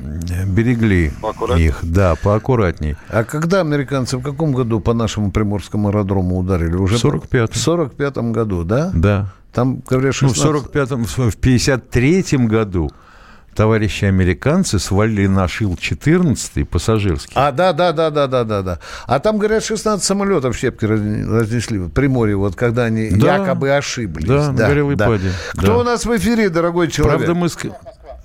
берегли 0.46 1.12
их. 1.58 1.80
Да, 1.84 2.16
поаккуратней. 2.22 2.96
А 3.10 3.24
когда 3.24 3.60
американцы 3.62 4.18
в 4.18 4.22
каком 4.22 4.54
году 4.54 4.80
по 4.80 4.94
нашему 4.94 5.32
приморскому 5.32 5.90
аэродрому 5.90 6.38
ударили? 6.40 6.76
Уже 6.76 6.98
В 6.98 7.04
45-м. 7.04 7.48
В 7.52 7.58
45 7.58 8.32
году, 8.32 8.64
да? 8.64 8.92
Да. 8.94 9.34
Там, 9.52 9.82
говорят, 9.88 10.16
Ну, 10.22 10.30
в 10.30 10.36
16... 10.36 10.46
45-м, 10.74 11.06
в 11.06 11.18
в 11.18 11.38
53-м 11.38 12.48
году 12.48 12.90
товарищи 13.54 14.06
американцы 14.06 14.80
свалили 14.80 15.28
наш 15.28 15.62
Ил-14 15.62 16.66
пассажирский. 16.66 17.34
А, 17.36 17.52
да, 17.52 17.74
да, 17.74 17.92
да, 17.94 18.10
да, 18.10 18.28
да, 18.28 18.44
да, 18.44 18.62
да. 18.62 18.80
А 19.08 19.20
там, 19.20 19.38
говорят, 19.38 19.64
16 19.64 20.04
самолетов 20.04 20.56
щепки 20.58 20.86
раз- 20.86 21.00
разнесли 21.00 21.80
в 21.80 21.90
Приморье, 21.90 22.36
вот 22.36 22.56
когда 22.56 22.84
они 22.86 23.10
Да. 23.12 23.38
якобы 23.38 23.72
ошиблись. 23.72 24.26
Да, 24.28 24.52
на 24.52 24.58
Горелой 24.68 24.98
Паде, 24.98 25.32
Кто 25.54 25.68
да. 25.68 25.78
у 25.78 25.84
нас 25.84 26.06
в 26.06 26.16
эфире, 26.18 26.50
дорогой 26.50 26.90
человек? 26.90 27.18
Правда, 27.26 27.34
мы... 27.36 27.50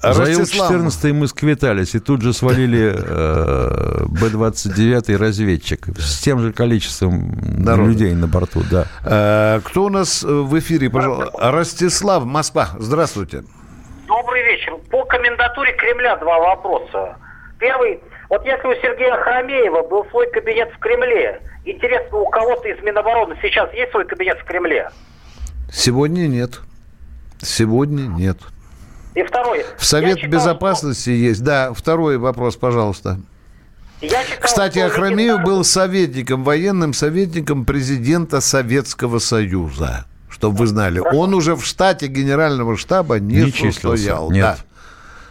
За 0.00 0.12
Ростислав. 0.14 0.70
Ил-14 0.70 1.12
мы 1.12 1.26
сквитались, 1.26 1.96
и 1.96 1.98
тут 1.98 2.22
же 2.22 2.32
свалили 2.32 2.94
э, 2.96 4.04
Б-29 4.06 5.16
разведчик 5.16 5.88
с 5.98 6.20
тем 6.20 6.38
же 6.40 6.52
количеством 6.52 7.36
Народу. 7.42 7.90
людей 7.90 8.14
на 8.14 8.28
борту, 8.28 8.62
да. 8.70 8.86
Э, 9.04 9.60
кто 9.64 9.86
у 9.86 9.88
нас 9.88 10.22
э, 10.22 10.28
в 10.28 10.56
эфире, 10.60 10.88
пожалуйста? 10.88 11.32
Ростислав, 11.50 12.24
Москва. 12.24 12.68
Здравствуйте. 12.78 13.42
Комендатуре 13.42 13.57
Кремля 15.88 16.16
два 16.16 16.38
вопроса. 16.38 17.16
Первый. 17.58 18.00
Вот 18.28 18.44
если 18.44 18.66
у 18.68 18.74
Сергея 18.74 19.16
Хромеева 19.16 19.82
был 19.88 20.04
свой 20.10 20.30
кабинет 20.30 20.68
в 20.74 20.78
Кремле, 20.80 21.40
интересно, 21.64 22.18
у 22.18 22.28
кого-то 22.28 22.68
из 22.68 22.82
Минобороны 22.82 23.36
сейчас 23.40 23.72
есть 23.72 23.90
свой 23.90 24.04
кабинет 24.06 24.38
в 24.38 24.44
Кремле? 24.44 24.90
Сегодня 25.72 26.26
нет. 26.28 26.60
Сегодня 27.40 28.02
нет. 28.02 28.36
И 29.14 29.22
второй. 29.22 29.64
В 29.78 29.84
Совет 29.84 30.18
читал, 30.18 30.30
Безопасности 30.32 31.10
есть. 31.10 31.42
Да, 31.42 31.72
второй 31.72 32.18
вопрос, 32.18 32.56
пожалуйста. 32.56 33.18
что- 33.98 34.06
Я 34.06 34.22
читал, 34.24 34.38
Кстати, 34.42 34.78
что 34.78 34.86
Ахрамеев 34.88 35.42
был 35.42 35.64
советником, 35.64 36.44
военным 36.44 36.92
советником 36.92 37.64
президента 37.64 38.40
Советского 38.40 39.18
Союза. 39.20 40.04
Чтобы 40.28 40.58
вы 40.58 40.66
знали. 40.66 41.00
Он 41.00 41.32
уже 41.34 41.56
в 41.56 41.64
штате 41.64 42.06
генерального 42.06 42.76
штаба 42.76 43.18
не, 43.18 43.36
Не 43.40 43.52
числился, 43.52 43.80
состоял. 43.80 44.30
нет. 44.30 44.44
Да. 44.44 44.56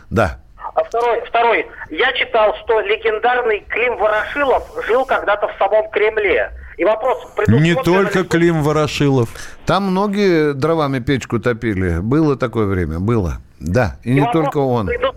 Да. 0.10 0.40
А 0.78 0.84
второй, 0.84 1.22
второй. 1.28 1.66
Я 1.90 2.14
читал, 2.14 2.54
что 2.64 2.80
легендарный 2.82 3.66
Клим 3.68 3.98
Ворошилов 3.98 4.64
жил 4.86 5.06
когда-то 5.06 5.48
в 5.48 5.58
самом 5.58 5.90
Кремле. 5.90 6.52
И 6.78 6.86
вопрос, 6.86 7.18
Не 7.48 7.74
только 7.74 8.20
ли- 8.20 8.26
Клим 8.26 8.62
Ворошилов. 8.62 9.30
Там 9.66 9.86
многие 9.90 10.54
дровами 10.54 11.00
печку 11.00 11.40
топили. 11.40 11.98
Было 12.00 12.36
такое 12.38 12.68
время, 12.68 13.00
было. 13.00 13.40
Да, 13.60 13.98
и 14.04 14.14
не 14.14 14.22
вопрос, 14.22 14.44
только 14.46 14.58
он. 14.60 14.86
преду- 14.86 15.16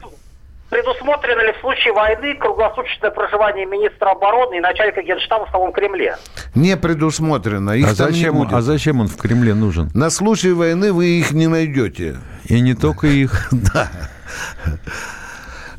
Предусмотрено 0.71 1.41
ли 1.41 1.53
в 1.53 1.61
случае 1.61 1.93
войны 1.93 2.37
круглосуточное 2.37 3.11
проживание 3.11 3.67
министра 3.67 4.11
обороны 4.13 4.57
и 4.57 4.61
начальника 4.61 5.03
генштаба 5.03 5.45
в 5.45 5.51
самом 5.51 5.73
Кремле? 5.73 6.17
Не 6.55 6.77
предусмотрено. 6.79 7.73
Их 7.73 7.87
А 7.91 7.95
там 7.97 8.07
не 8.13 8.15
зачем, 8.15 8.35
будет. 8.37 8.53
а 8.55 8.63
зачем 8.63 9.01
он 9.01 9.09
в 9.09 9.17
Кремле 9.19 9.53
нужен? 9.53 9.91
На 9.93 10.09
случай 10.09 10.53
войны 10.53 10.93
вы 10.95 11.07
их 11.19 11.33
не 11.33 11.49
найдете. 11.49 12.17
И 12.47 12.61
не 12.61 12.73
только 12.75 13.09
их. 13.09 13.51
Да. 13.75 13.91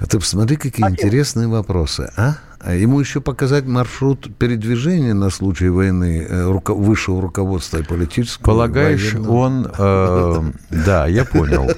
А 0.01 0.07
ты 0.07 0.17
посмотри, 0.17 0.57
какие 0.57 0.87
интересные 0.89 1.47
вопросы, 1.47 2.11
а? 2.17 2.37
А 2.59 2.73
ему 2.73 2.99
еще 2.99 3.21
показать 3.21 3.65
маршрут 3.65 4.35
передвижения 4.35 5.13
на 5.13 5.29
случай 5.29 5.69
войны 5.69 6.25
э, 6.27 6.43
руко- 6.43 6.73
высшего 6.73 7.21
руководства 7.21 7.77
и 7.77 7.83
политического. 7.83 8.45
Полагаешь, 8.45 9.13
военного. 9.13 9.31
он... 9.35 9.71
э, 9.77 10.51
да, 10.69 11.07
я 11.07 11.23
понял. 11.25 11.69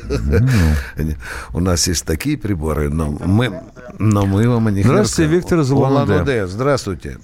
Ну, 0.98 1.14
У 1.54 1.60
нас 1.60 1.88
есть 1.88 2.06
такие 2.06 2.38
приборы, 2.38 2.90
но 2.90 3.12
мы, 3.12 3.62
но 4.00 4.26
мы 4.26 4.48
вам 4.50 4.68
о 4.68 4.72
них 4.72 4.86
не 4.86 4.90
Здравствуйте. 4.92 5.32
Виктор. 5.32 5.60
Улан-Удэ, 5.60 6.48
здравствуйте. 6.48 7.18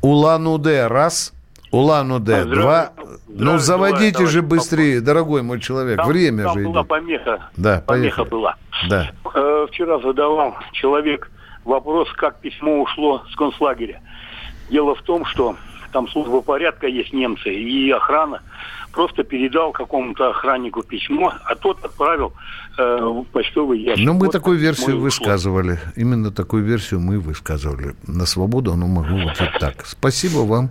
Улан-Удэ, 0.00 0.86
раз. 0.86 1.32
Улан-Удэ. 1.76 2.44
Два... 2.44 2.90
Ну, 3.28 3.58
заводите 3.58 4.26
же 4.26 4.42
быстрее, 4.42 5.00
дорогой 5.00 5.42
мой 5.42 5.60
человек. 5.60 5.98
Там, 5.98 6.08
Время 6.08 6.44
там 6.44 6.54
же 6.58 6.64
была 6.64 6.80
идет. 6.80 6.88
помеха. 6.88 7.50
Да, 7.56 7.82
помеха 7.86 8.24
поехали. 8.24 8.28
была. 8.28 8.56
Да. 8.88 9.10
Э, 9.34 9.66
Вчера 9.70 9.98
задавал 9.98 10.56
человек 10.72 11.30
вопрос, 11.64 12.08
как 12.16 12.40
письмо 12.40 12.80
ушло 12.82 13.22
с 13.30 13.36
концлагеря. 13.36 14.00
Дело 14.70 14.94
в 14.94 15.02
том, 15.02 15.24
что 15.26 15.56
там 15.92 16.08
служба 16.08 16.40
порядка 16.40 16.86
есть 16.86 17.12
немцы 17.12 17.52
и 17.52 17.90
охрана 17.90 18.40
просто 18.92 19.24
передал 19.24 19.72
какому-то 19.72 20.30
охраннику 20.30 20.82
письмо, 20.82 21.34
а 21.44 21.54
тот 21.54 21.84
отправил 21.84 22.32
э, 22.78 22.98
в 23.02 23.24
почтовый 23.24 23.78
ящик. 23.80 24.04
Ну, 24.06 24.14
мы 24.14 24.26
Вот 24.26 24.32
такую 24.32 24.56
версию 24.58 24.92
ушло. 24.96 25.00
высказывали. 25.02 25.78
Именно 25.96 26.30
такую 26.32 26.64
версию 26.64 27.00
мы 27.00 27.20
высказывали. 27.20 27.94
На 28.06 28.24
свободу 28.24 28.72
оно 28.72 28.86
могло 28.86 29.18
уйти 29.18 29.44
так. 29.60 29.84
Спасибо 29.84 30.38
вам 30.46 30.70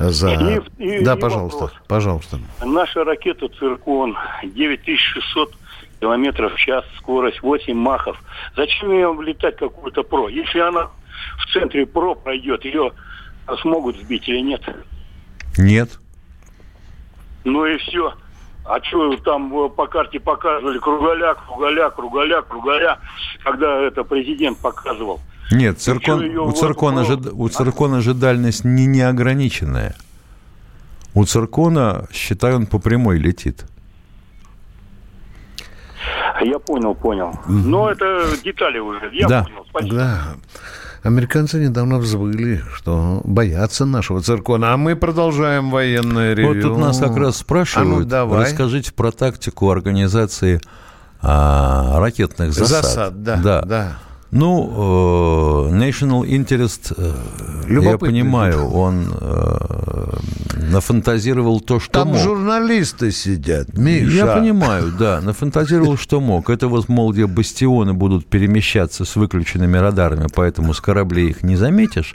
за... 0.00 0.30
И- 0.78 0.96
и- 0.98 1.04
да, 1.04 1.14
и 1.14 1.18
пожалуйста, 1.20 1.60
вопрос. 1.64 1.80
пожалуйста. 1.86 2.38
Наша 2.64 3.04
ракета 3.04 3.48
«Циркон» 3.48 4.16
9600 4.42 5.52
километров 6.00 6.54
в 6.54 6.56
час, 6.56 6.84
скорость 6.98 7.42
8 7.42 7.74
махов. 7.76 8.16
Зачем 8.56 8.90
ее 8.90 9.14
летать 9.22 9.56
какую-то 9.56 10.02
ПРО? 10.02 10.28
Если 10.28 10.58
она 10.58 10.88
в 11.38 11.52
центре 11.52 11.84
ПРО 11.86 12.14
пройдет, 12.14 12.64
ее 12.64 12.92
смогут 13.60 13.96
сбить 13.98 14.26
или 14.28 14.40
нет? 14.40 14.62
Нет. 15.58 15.98
Ну 17.44 17.66
и 17.66 17.76
все. 17.78 18.14
А 18.70 18.80
что 18.84 19.16
там 19.16 19.52
э, 19.64 19.68
по 19.68 19.88
карте 19.88 20.20
показывали 20.20 20.78
кругаля, 20.78 21.34
кругаля, 21.34 21.90
кругаля, 21.90 22.42
кругаля, 22.42 22.98
когда 23.42 23.80
это 23.80 24.04
президент 24.04 24.58
показывал? 24.58 25.18
Нет, 25.50 25.80
циркон, 25.80 26.24
у, 26.36 26.44
вот 26.44 26.58
циркона 26.58 27.04
же, 27.04 27.14
у 27.32 27.48
циркона 27.48 28.00
же 28.00 28.14
дальность 28.14 28.64
не 28.64 28.86
неограниченная. 28.86 29.96
У 31.14 31.24
циркона, 31.24 32.06
считай, 32.12 32.54
он 32.54 32.66
по 32.66 32.78
прямой 32.78 33.18
летит. 33.18 33.64
Я 36.40 36.60
понял, 36.60 36.94
понял. 36.94 37.34
Но 37.48 37.90
это 37.90 38.24
детали 38.44 38.78
уже. 38.78 39.10
Я 39.12 39.26
Да. 39.26 39.42
понял. 39.42 39.66
Спасибо. 39.68 39.96
Да. 39.96 40.22
Американцы 41.02 41.58
недавно 41.58 41.98
взвыли, 41.98 42.62
что 42.74 43.22
боятся 43.24 43.86
нашего 43.86 44.20
циркона. 44.20 44.74
А 44.74 44.76
мы 44.76 44.96
продолжаем 44.96 45.70
военное 45.70 46.34
ревю. 46.34 46.48
Вот 46.48 46.60
тут 46.60 46.78
нас 46.78 46.98
как 46.98 47.16
раз 47.16 47.36
А 47.36 47.38
спрашивают, 47.38 48.04
ну, 48.04 48.04
давай. 48.04 48.42
расскажите 48.42 48.92
про 48.92 49.10
тактику 49.10 49.70
организации 49.70 50.60
а, 51.22 51.98
ракетных 52.00 52.52
засад. 52.52 52.84
Засад, 52.84 53.22
да, 53.22 53.62
да. 53.62 53.98
Ну, 54.32 55.68
э, 55.70 55.74
National 55.74 56.22
Interest, 56.24 56.94
э, 56.96 57.82
я 57.82 57.98
понимаю, 57.98 58.70
он 58.70 59.12
э, 59.20 60.16
нафантазировал 60.70 61.60
то, 61.60 61.80
что 61.80 61.92
Там 61.92 62.08
мог. 62.08 62.18
журналисты 62.18 63.10
сидят, 63.10 63.76
Миша. 63.76 64.12
Я 64.12 64.26
понимаю, 64.26 64.92
да, 64.96 65.20
нафантазировал, 65.20 65.96
что 65.96 66.20
мог. 66.20 66.48
Это 66.48 66.68
вот, 66.68 66.88
мол, 66.88 67.12
где 67.12 67.26
бастионы 67.26 67.92
будут 67.92 68.26
перемещаться 68.26 69.04
с 69.04 69.16
выключенными 69.16 69.76
радарами, 69.76 70.28
поэтому 70.32 70.74
с 70.74 70.80
кораблей 70.80 71.30
их 71.30 71.42
не 71.42 71.56
заметишь, 71.56 72.14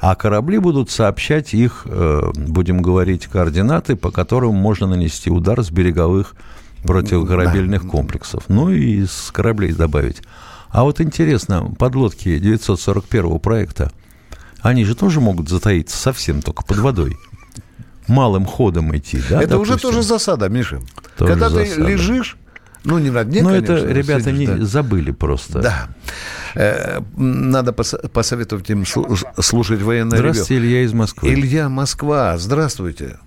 а 0.00 0.14
корабли 0.14 0.58
будут 0.58 0.90
сообщать 0.90 1.54
их, 1.54 1.82
э, 1.86 2.30
будем 2.36 2.82
говорить, 2.82 3.26
координаты, 3.26 3.96
по 3.96 4.12
которым 4.12 4.54
можно 4.54 4.86
нанести 4.86 5.28
удар 5.28 5.60
с 5.64 5.70
береговых 5.70 6.36
противокорабельных 6.84 7.84
комплексов. 7.86 8.44
Ну 8.46 8.70
и 8.70 9.04
с 9.04 9.30
кораблей 9.32 9.72
добавить. 9.72 10.22
А 10.70 10.82
вот 10.84 11.00
интересно, 11.00 11.72
подлодки 11.78 12.38
941 12.38 13.38
проекта, 13.38 13.90
они 14.60 14.84
же 14.84 14.94
тоже 14.94 15.20
могут 15.20 15.48
затаиться 15.48 15.96
совсем 15.96 16.42
только 16.42 16.62
под 16.64 16.78
водой. 16.78 17.16
Малым 18.06 18.44
ходом 18.46 18.96
идти, 18.96 19.20
да? 19.28 19.42
Это 19.42 19.58
уже 19.58 19.72
допустим? 19.72 19.90
тоже 19.90 20.02
засада, 20.02 20.48
Миша. 20.48 20.80
Тоже 21.16 21.32
Когда 21.32 21.48
ты 21.50 21.66
засада. 21.66 21.86
лежишь, 21.88 22.36
ну, 22.84 22.98
не 22.98 23.10
на 23.10 23.24
дне, 23.24 23.42
Ну, 23.42 23.50
конечно, 23.50 23.72
это 23.74 23.86
ребята 23.92 24.24
сидишь, 24.24 24.38
не 24.38 24.46
да. 24.46 24.64
забыли 24.64 25.10
просто. 25.10 25.60
Да. 25.60 25.88
Э, 26.54 27.00
Надо 27.16 27.72
пос- 27.72 28.08
посоветовать 28.08 28.70
им 28.70 28.82
слу- 28.82 29.16
слушать 29.40 29.82
военное 29.82 30.18
ревю. 30.18 30.32
Здравствуйте, 30.32 30.62
Илья 30.64 30.82
из 30.84 30.92
Москвы. 30.94 31.32
Илья, 31.32 31.68
Москва. 31.68 32.38
Здравствуйте. 32.38 33.18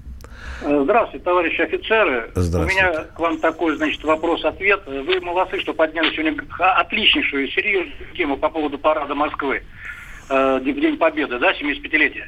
Э, 0.61 0.81
Здравствуйте, 0.83 1.23
товарищи 1.25 1.61
офицеры. 1.61 2.31
Здравствуйте. 2.35 2.57
У 2.57 2.89
меня 2.89 3.03
к 3.03 3.19
вам 3.19 3.37
такой, 3.39 3.75
значит, 3.77 4.03
вопрос-ответ. 4.03 4.81
Вы 4.85 5.19
молодцы, 5.21 5.59
что 5.59 5.73
подняли 5.73 6.11
сегодня 6.15 6.35
отличнейшую, 6.59 7.47
серьезную 7.49 7.93
тему 8.15 8.37
по 8.37 8.49
поводу 8.49 8.77
парада 8.77 9.15
Москвы 9.15 9.63
э, 10.29 10.59
в 10.59 10.63
День 10.63 10.97
Победы, 10.97 11.39
да, 11.39 11.51
75-летия. 11.53 12.25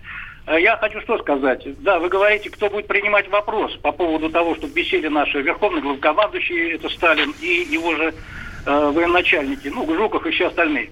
Э, 0.47 0.59
Я 0.59 0.77
хочу 0.77 0.99
что 1.01 1.17
сказать. 1.19 1.63
Да, 1.83 1.99
вы 1.99 2.09
говорите, 2.09 2.49
кто 2.49 2.69
будет 2.69 2.87
принимать 2.87 3.29
вопрос 3.29 3.75
по 3.77 3.91
поводу 3.91 4.29
того, 4.29 4.55
что 4.55 4.67
беседе 4.67 5.09
наши 5.09 5.41
верховный 5.41 5.81
главкомандующий, 5.81 6.73
это 6.73 6.89
Сталин, 6.89 7.33
и 7.39 7.67
его 7.69 7.95
же 7.95 8.13
э, 8.65 8.91
военачальники, 8.91 9.67
ну, 9.67 9.85
Жуков 9.95 10.25
и 10.25 10.31
все 10.31 10.47
остальные. 10.47 10.89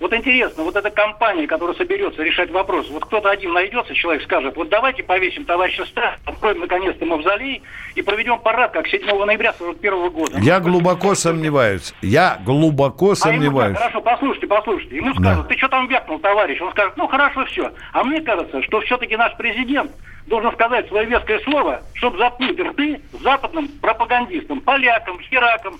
Вот 0.00 0.12
интересно, 0.14 0.62
вот 0.62 0.76
эта 0.76 0.90
компания, 0.90 1.48
которая 1.48 1.74
соберется 1.76 2.22
решать 2.22 2.50
вопрос, 2.52 2.88
вот 2.88 3.04
кто-то 3.04 3.30
один 3.30 3.52
найдется, 3.52 3.94
человек 3.94 4.22
скажет, 4.22 4.56
вот 4.56 4.68
давайте 4.68 5.02
повесим 5.02 5.44
товарища 5.44 5.84
Сталина, 5.86 6.16
откроем 6.24 6.60
наконец-то 6.60 7.04
мавзолей 7.04 7.62
и 7.96 8.02
проведем 8.02 8.38
парад, 8.38 8.70
как 8.70 8.86
7 8.86 9.04
ноября 9.24 9.52
41 9.54 10.10
года. 10.10 10.38
Я 10.38 10.60
глубоко 10.60 11.16
сомневаюсь. 11.16 11.92
Я 12.00 12.38
глубоко 12.44 13.06
А 13.06 13.08
ему 13.08 13.14
сомневаюсь. 13.16 13.76
скажут, 13.76 13.92
хорошо, 13.92 14.00
послушайте, 14.00 14.46
послушайте. 14.46 14.96
Ему 14.96 15.14
скажут, 15.14 15.48
ты 15.48 15.56
что 15.58 15.68
там 15.68 15.88
вякнул, 15.88 16.20
товарищ? 16.20 16.60
Он 16.60 16.70
скажет, 16.70 16.96
ну 16.96 17.08
хорошо, 17.08 17.44
все. 17.46 17.72
А 17.92 18.04
мне 18.04 18.20
кажется, 18.20 18.62
что 18.62 18.80
все-таки 18.82 19.16
наш 19.16 19.36
президент 19.36 19.90
должен 20.26 20.52
сказать 20.52 20.86
свое 20.88 21.06
веское 21.06 21.40
слово, 21.40 21.82
чтобы 21.94 22.18
запнуть 22.18 22.60
рты 22.60 23.00
западным 23.20 23.66
пропагандистам, 23.80 24.60
полякам, 24.60 25.18
херакам. 25.22 25.78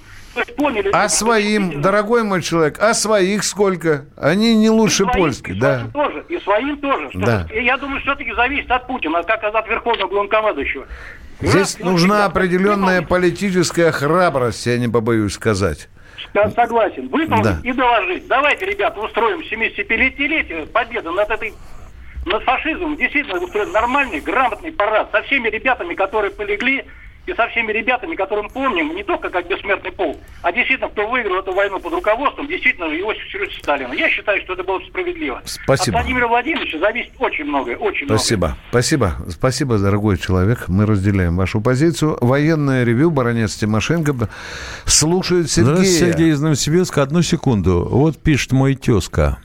Поняли... 0.57 0.91
А 0.93 1.09
своим, 1.09 1.81
дорогой 1.81 2.23
мой 2.23 2.43
человек, 2.43 2.79
а 2.81 2.95
своих 2.95 3.43
сколько? 3.45 4.05
Они 4.17 4.55
не 4.55 4.71
лучше 4.71 5.03
и 5.03 5.07
своим, 5.07 5.21
польских, 5.23 5.57
и 5.57 5.59
да. 5.61 5.87
тоже, 5.93 6.25
и 6.29 6.39
своим 6.41 6.77
тоже. 6.79 7.11
Что 7.11 7.19
Да. 7.21 7.47
и 7.53 7.65
Я 7.65 7.77
думаю, 7.77 8.01
все-таки 8.03 8.33
зависит 8.35 8.71
от 8.71 8.87
Путина, 8.87 9.23
как 9.23 9.43
от 9.43 9.69
верховного 9.69 10.09
главнокомандующего. 10.09 10.87
Здесь 11.41 11.55
Раз, 11.55 11.79
ну, 11.81 11.93
нужна 11.93 12.25
определенная 12.25 13.01
выполнить. 13.01 13.09
политическая 13.09 13.93
храбрость, 13.93 14.67
я 14.67 14.79
не 14.79 14.89
побоюсь 14.89 15.33
сказать. 15.35 15.89
Согласен. 16.55 17.09
Выполнить 17.09 17.45
Да. 17.45 17.59
и 17.63 17.73
доложить. 17.73 18.27
Давайте, 18.27 18.67
ребята, 18.67 19.01
устроим 19.01 19.41
75-летие 19.41 20.67
победы 20.67 21.11
над 21.11 21.31
этой 21.31 21.55
над 22.27 22.43
фашизмом. 22.43 22.97
Действительно 22.97 23.41
устроим 23.41 23.73
нормальный, 23.73 24.21
грамотный 24.21 24.73
парад 24.73 25.11
со 25.13 25.23
всеми 25.23 25.49
ребятами, 25.49 25.95
которые 25.95 26.31
полегли, 26.33 26.85
и 27.29 27.35
со 27.35 27.49
всеми 27.49 27.73
ребятами, 27.73 28.15
которым 28.17 28.49
помним, 28.49 28.95
не 28.95 29.03
только 29.03 29.31
как 29.31 29.47
бессмертный 29.49 29.93
пол, 29.93 30.19
а 30.43 30.53
действительно, 30.53 30.89
кто 30.89 31.09
выиграл 31.09 31.41
эту 31.41 31.53
войну 31.53 31.79
под 31.79 31.93
руководством, 31.93 32.47
действительно, 32.47 32.85
Иосиф 32.85 33.23
Сергеевич 33.31 33.59
Сталина. 33.59 33.93
Я 33.93 34.09
считаю, 34.09 34.41
что 34.43 34.55
это 34.55 34.65
было 34.65 34.79
бы 34.79 34.87
справедливо. 34.87 35.43
Спасибо. 35.45 35.99
От 35.99 36.05
Владимира 36.05 36.29
Владимировича 36.29 36.79
зависит 36.79 37.13
очень 37.19 37.45
многое, 37.45 37.77
очень 37.77 38.07
Спасибо. 38.07 38.57
Спасибо. 38.71 39.17
Спасибо, 39.29 39.79
дорогой 39.79 40.19
человек. 40.19 40.69
Мы 40.69 40.87
разделяем 40.87 41.37
вашу 41.37 41.61
позицию. 41.61 42.19
Военное 42.21 42.85
ревю, 42.85 43.11
баронец 43.11 43.57
Тимошенко 43.57 44.29
слушает 44.85 45.51
Сергея. 45.51 45.75
Здравствуйте, 45.75 46.13
Сергей 46.13 46.31
из 46.33 46.41
Новосибирска. 46.41 47.03
Одну 47.03 47.23
секунду. 47.23 47.87
Вот 47.91 48.19
пишет 48.19 48.53
мой 48.53 48.75
тезка. 48.75 49.39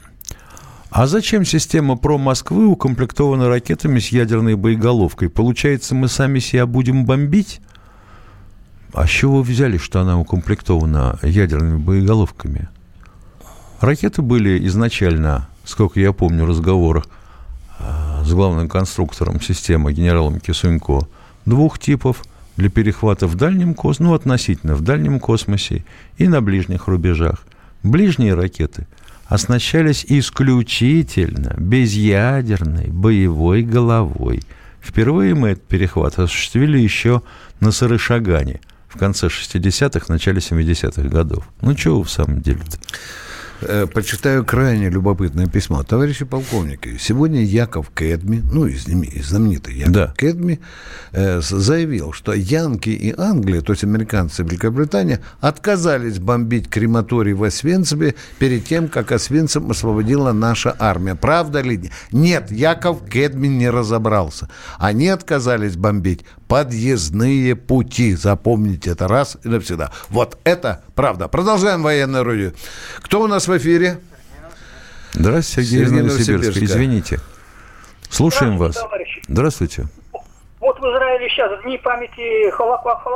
А 0.89 1.07
зачем 1.07 1.43
система 1.43 1.97
ПРО 1.97 2.19
Москвы 2.19 2.67
укомплектована 2.67 3.49
ракетами 3.49 3.97
с 3.97 4.09
ядерной 4.09 4.53
боеголовкой? 4.53 5.27
Получается, 5.27 5.95
мы 5.95 6.07
сами 6.07 6.37
себя 6.37 6.67
будем 6.67 7.05
бомбить? 7.05 7.61
А 8.93 9.07
с 9.07 9.09
чего 9.09 9.37
вы 9.37 9.43
взяли, 9.43 9.77
что 9.77 10.01
она 10.01 10.19
укомплектована 10.19 11.17
ядерными 11.23 11.77
боеголовками? 11.77 12.69
Ракеты 13.81 14.21
были 14.21 14.65
изначально, 14.67 15.49
сколько 15.65 15.99
я 15.99 16.13
помню, 16.13 16.45
разговор 16.45 17.03
а, 17.79 18.23
с 18.23 18.31
главным 18.31 18.69
конструктором 18.69 19.41
системы 19.41 19.93
генералом 19.93 20.39
Кисунько 20.39 21.07
двух 21.45 21.79
типов 21.79 22.23
для 22.55 22.69
перехвата 22.69 23.25
в 23.25 23.35
дальнем 23.35 23.73
космосе, 23.73 24.03
ну, 24.03 24.13
относительно 24.13 24.75
в 24.75 24.81
дальнем 24.81 25.19
космосе 25.19 25.83
и 26.19 26.27
на 26.27 26.41
ближних 26.41 26.87
рубежах. 26.87 27.45
Ближние 27.81 28.35
ракеты 28.35 28.87
оснащались 29.25 30.05
исключительно 30.07 31.55
безъядерной 31.57 32.89
боевой 32.89 33.63
головой. 33.63 34.43
Впервые 34.79 35.33
мы 35.33 35.49
этот 35.49 35.63
перехват 35.63 36.19
осуществили 36.19 36.77
еще 36.77 37.23
на 37.59 37.71
Сарышагане 37.71 38.61
в 38.93 38.97
конце 38.97 39.27
60-х, 39.27 40.05
начале 40.09 40.39
70-х 40.39 41.09
годов. 41.09 41.47
Ну, 41.61 41.73
чего 41.73 42.03
в 42.03 42.09
самом 42.09 42.41
деле-то? 42.41 42.77
Э, 43.65 43.87
почитаю 43.87 44.45
крайне 44.45 44.89
любопытное 44.89 45.47
письмо. 45.47 45.83
Товарищи 45.83 46.25
полковники, 46.25 46.97
сегодня 46.99 47.43
Яков 47.43 47.89
Кэдми, 47.91 48.43
ну, 48.51 48.67
знаменитый 48.69 49.75
Яков 49.75 49.93
да. 49.93 50.13
Кэдми, 50.17 50.59
э, 51.11 51.41
заявил, 51.41 52.13
что 52.13 52.33
Янки 52.33 52.89
и 52.89 53.13
Англия, 53.17 53.61
то 53.61 53.73
есть 53.73 53.83
американцы 53.83 54.41
и 54.41 54.45
Великобритания, 54.45 55.21
отказались 55.39 56.19
бомбить 56.19 56.69
крематорий 56.69 57.33
в 57.33 57.43
Освенциме 57.43 58.15
перед 58.39 58.65
тем, 58.65 58.87
как 58.89 59.11
Освенцим 59.11 59.71
освободила 59.71 60.33
наша 60.33 60.75
армия. 60.79 61.15
Правда 61.15 61.61
ли? 61.61 61.91
Нет, 62.11 62.51
Яков 62.51 63.03
Кэдми 63.09 63.47
не 63.47 63.69
разобрался. 63.69 64.49
Они 64.77 65.07
отказались 65.07 65.75
бомбить 65.75 66.25
подъездные 66.53 67.55
пути. 67.55 68.13
Запомните 68.13 68.91
это 68.91 69.07
раз 69.07 69.39
и 69.43 69.47
навсегда. 69.47 69.89
Вот 70.09 70.37
это 70.43 70.83
правда. 70.93 71.27
Продолжаем 71.27 71.81
военную 71.81 72.23
рудию. 72.23 72.53
Кто 72.99 73.21
у 73.21 73.27
нас 73.27 73.47
в 73.47 73.57
эфире? 73.57 73.97
Здравствуйте, 75.13 75.67
Сергей, 75.67 75.85
Сергей 75.87 76.01
Новосибирск. 76.03 76.57
Извините. 76.61 77.19
Слушаем 78.07 78.59
вас. 78.59 78.75
Товарищи. 78.75 79.23
Здравствуйте. 79.27 79.87
Вот 80.59 80.79
в 80.79 80.83
Израиле 80.83 81.27
сейчас 81.29 81.59
Дни 81.63 81.79
памяти 81.79 82.51
Холокоста 82.51 83.09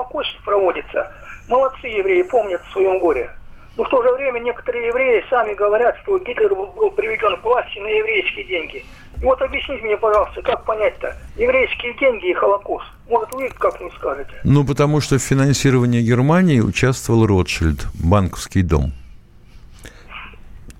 проводится. 0.43 1.11
Молодцы 1.47 1.85
евреи, 1.85 2.23
помнят 2.23 2.61
в 2.67 2.71
своем 2.71 2.97
горе. 2.97 3.29
Но 3.77 3.83
в 3.83 3.89
то 3.89 4.01
же 4.01 4.11
время 4.13 4.39
некоторые 4.39 4.87
евреи 4.87 5.23
сами 5.29 5.53
говорят, 5.53 5.95
что 6.01 6.17
Гитлер 6.17 6.55
был 6.55 6.89
приведен 6.89 7.39
к 7.39 7.43
власти 7.43 7.77
на 7.77 7.87
еврейские 7.87 8.45
деньги. 8.45 8.83
Вот 9.21 9.41
объясните 9.41 9.83
мне, 9.83 9.97
пожалуйста, 9.97 10.41
как 10.41 10.63
понять-то 10.65 11.15
еврейские 11.37 11.93
деньги 11.99 12.29
и 12.29 12.33
Холокост? 12.33 12.85
Может, 13.09 13.33
вы 13.33 13.49
как-нибудь 13.57 13.93
скажете? 13.95 14.31
Ну, 14.43 14.65
потому 14.65 15.01
что 15.01 15.17
в 15.17 15.21
финансировании 15.21 16.01
Германии 16.01 16.59
участвовал 16.59 17.25
Ротшильд, 17.25 17.87
банковский 17.95 18.61
дом. 18.61 18.91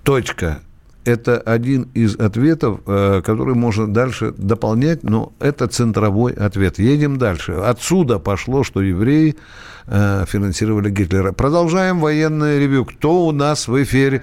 Точка. 0.04 0.60
Это 1.04 1.38
один 1.38 1.88
из 1.94 2.16
ответов, 2.16 2.80
э, 2.86 3.22
который 3.24 3.54
можно 3.54 3.86
дальше 3.86 4.32
дополнять, 4.36 5.02
но 5.02 5.32
это 5.40 5.66
центровой 5.66 6.32
ответ. 6.32 6.78
Едем 6.78 7.16
дальше. 7.16 7.52
Отсюда 7.52 8.18
пошло, 8.18 8.62
что 8.62 8.82
евреи 8.82 9.36
э, 9.86 10.24
финансировали 10.28 10.90
Гитлера. 10.90 11.32
Продолжаем 11.32 12.00
военное 12.00 12.58
ревю. 12.58 12.84
Кто 12.84 13.26
у 13.26 13.32
нас 13.32 13.68
в 13.68 13.82
эфире? 13.82 14.22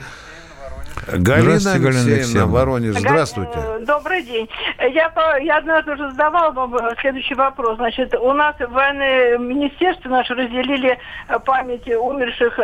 Галина 1.07 1.73
Алексеевна, 1.73 2.45
Воронеж, 2.45 2.95
здравствуйте. 2.95 3.51
Э, 3.55 3.79
добрый 3.85 4.23
день. 4.23 4.49
Я, 4.79 5.11
я 5.41 5.57
однажды 5.57 5.93
уже 5.93 6.09
задавал 6.11 6.53
вам 6.53 6.75
э, 6.75 6.95
следующий 7.01 7.35
вопрос. 7.35 7.77
Значит, 7.77 8.15
у 8.15 8.33
нас 8.33 8.55
в 8.57 8.71
военное 8.71 9.37
министерство 9.37 10.09
наше 10.09 10.33
разделили 10.33 10.97
э, 11.27 11.39
память 11.39 11.87
умерших 11.87 12.57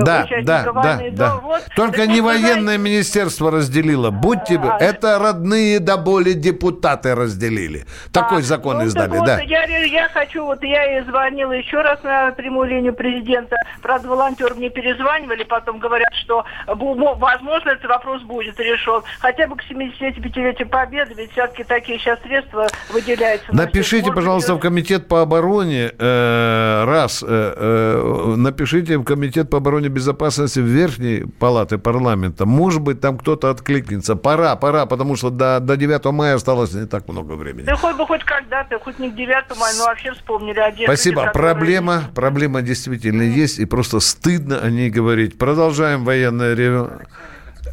да, 0.00 0.24
участников 0.24 0.46
да, 0.46 0.72
войны. 0.72 1.10
Да, 1.10 1.16
да. 1.16 1.36
Вот, 1.36 1.62
Только 1.74 2.06
не 2.06 2.20
военное 2.20 2.62
знаете... 2.62 2.82
министерство 2.82 3.50
разделило. 3.50 4.10
Будьте... 4.10 4.58
А, 4.58 4.78
это 4.80 5.18
родные 5.18 5.80
до 5.80 5.96
боли 5.96 6.32
депутаты 6.32 7.14
разделили. 7.14 7.84
Такой 8.12 8.38
а, 8.38 8.42
закон 8.42 8.78
ну, 8.78 8.84
издали, 8.84 9.18
вот, 9.18 9.26
да. 9.26 9.40
Я, 9.40 9.64
я 9.64 10.08
хочу, 10.08 10.44
вот 10.44 10.62
я 10.62 10.98
и 10.98 11.04
звонила 11.04 11.52
еще 11.52 11.80
раз 11.80 12.02
на 12.02 12.30
прямую 12.32 12.68
линию 12.68 12.94
президента. 12.94 13.56
Правда, 13.82 14.08
волонтеры 14.08 14.54
мне 14.54 14.70
перезванивали, 14.70 15.44
потом 15.44 15.78
говорят, 15.78 16.14
что 16.14 16.44
возможно 16.66 17.47
возможно, 17.48 17.70
этот 17.70 17.88
вопрос 17.88 18.22
будет 18.22 18.60
решен. 18.60 19.02
Хотя 19.20 19.46
бы 19.46 19.56
к 19.56 19.62
75-летию 19.70 20.68
Победы, 20.68 21.14
ведь 21.16 21.32
все-таки 21.32 21.64
такие 21.64 21.98
сейчас 21.98 22.20
средства 22.22 22.68
выделяются. 22.92 23.54
Напишите, 23.54 24.12
пожалуйста, 24.12 24.54
в 24.54 24.58
Комитет 24.58 25.08
по 25.08 25.22
обороне, 25.22 25.92
э, 25.98 26.84
раз, 26.84 27.24
э, 27.26 27.26
э, 27.56 28.34
напишите 28.36 28.98
в 28.98 29.04
Комитет 29.04 29.50
по 29.50 29.58
обороне 29.58 29.88
безопасности 29.88 30.60
в 30.60 30.64
Верхней 30.64 31.24
Палаты 31.38 31.78
парламента. 31.78 32.46
Может 32.46 32.82
быть, 32.82 33.00
там 33.00 33.18
кто-то 33.18 33.50
откликнется. 33.50 34.16
Пора, 34.16 34.56
пора, 34.56 34.86
потому 34.86 35.16
что 35.16 35.30
до, 35.30 35.60
до 35.60 35.76
9 35.76 36.04
мая 36.12 36.34
осталось 36.34 36.72
не 36.74 36.86
так 36.86 37.08
много 37.08 37.32
времени. 37.32 37.64
Да 37.64 37.76
хоть 37.76 37.96
бы 37.96 38.06
хоть 38.06 38.24
когда-то, 38.24 38.78
хоть 38.78 38.98
не 38.98 39.10
к 39.10 39.14
9 39.14 39.58
мая, 39.58 39.74
но 39.78 39.84
вообще 39.84 40.12
вспомнили 40.12 40.58
о 40.58 40.72
Спасибо. 40.84 41.26
Которые... 41.26 41.54
Проблема, 41.54 42.02
проблема 42.14 42.62
действительно 42.62 43.22
есть, 43.22 43.58
и 43.58 43.64
просто 43.64 44.00
стыдно 44.00 44.58
о 44.58 44.70
ней 44.70 44.90
говорить. 44.90 45.38
Продолжаем 45.38 46.04
военное 46.04 46.54
ревю. 46.54 46.90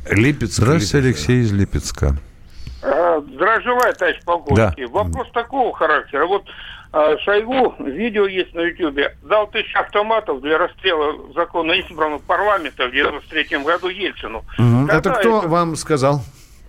Липецк. 0.10 0.54
Здравствуйте, 0.54 1.08
Алексей 1.08 1.42
из 1.42 1.52
Липецка. 1.52 2.16
А, 2.82 3.22
желаю, 3.40 3.94
товарищ 3.96 4.20
полковник. 4.24 4.76
Да. 4.78 4.88
Вопрос 4.88 5.28
такого 5.34 5.76
характера. 5.76 6.26
Вот 6.28 6.44
а, 6.92 7.18
Шойгу, 7.18 7.76
видео 7.80 8.26
есть 8.26 8.54
на 8.54 8.62
Ютьюбе, 8.62 9.18
дал 9.24 9.48
тысячу 9.48 9.80
автоматов 9.80 10.42
для 10.42 10.58
расстрела 10.58 11.14
закона 11.34 11.74
избранного 11.82 12.20
парламента 12.20 12.88
в 12.88 12.92
93 12.92 13.58
году 13.64 13.90
Ельцину. 13.90 14.46
Угу. 14.58 14.88
Это 14.90 15.10
кто 15.12 15.40
это... 15.40 15.48
вам 15.48 15.76
сказал? 15.76 16.22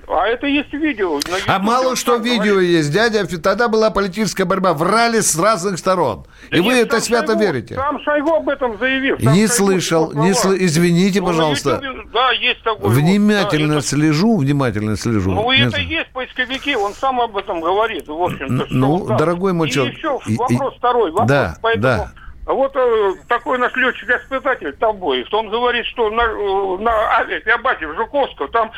А 0.09 0.29
это 0.29 0.47
есть 0.47 0.73
видео. 0.73 1.19
а 1.47 1.59
мало 1.59 1.97
что 1.97 2.17
видео 2.17 2.55
говорит. 2.55 2.71
есть, 2.71 2.93
дядя. 2.93 3.27
Тогда 3.39 3.69
была 3.69 3.91
политическая 3.91 4.45
борьба. 4.45 4.73
Врали 4.73 5.21
с 5.21 5.39
разных 5.39 5.79
сторон. 5.79 6.27
Да 6.51 6.59
и 6.59 6.61
нет, 6.61 6.73
вы 6.73 6.79
это 6.79 7.01
свято 7.01 7.33
Шойгу, 7.33 7.41
верите. 7.41 7.75
Сам 7.75 8.01
Шойгу 8.01 8.35
об 8.35 8.49
этом 8.49 8.79
заявил. 8.79 9.17
Не 9.19 9.47
Шойгу 9.47 9.53
слышал. 9.53 10.13
Не 10.13 10.33
сл... 10.33 10.53
Извините, 10.53 11.21
ну, 11.21 11.27
пожалуйста. 11.27 11.81
YouTube, 11.83 12.13
да, 12.13 12.31
есть 12.31 12.63
такой. 12.63 12.91
Внимательно 12.91 13.75
вот, 13.75 13.83
да, 13.83 13.89
слежу, 13.89 14.37
это... 14.37 14.45
внимательно 14.45 14.97
слежу. 14.97 15.33
Ну, 15.33 15.51
Нет. 15.51 15.69
это 15.69 15.81
есть 15.81 16.13
поисковики. 16.13 16.77
Он 16.77 16.95
сам 16.95 17.21
об 17.21 17.37
этом 17.37 17.61
говорит. 17.61 18.07
В 18.07 18.23
общем 18.23 18.65
ну, 18.71 19.07
дорогой 19.17 19.55
мой 19.55 19.71
человек. 19.71 19.95
И 19.95 19.99
еще 19.99 20.19
вопрос 20.37 20.75
и... 20.75 20.79
второй. 20.79 21.11
Вопрос, 21.11 21.29
да, 21.29 21.57
поэтому... 21.61 21.83
да. 21.83 22.13
Вот 22.47 22.77
э, 22.77 23.15
такой 23.27 23.59
наш 23.59 23.75
летчик-испытатель 23.75 24.73
Тамбоев, 24.75 25.27
он 25.35 25.51
говорит, 25.51 25.85
что 25.87 26.11
на, 26.11 26.23
э, 26.23 26.79
на 26.79 26.93
авиабазе 27.19 27.89
в 27.89 27.97
Жуковском 27.97 28.49
там 28.53 28.71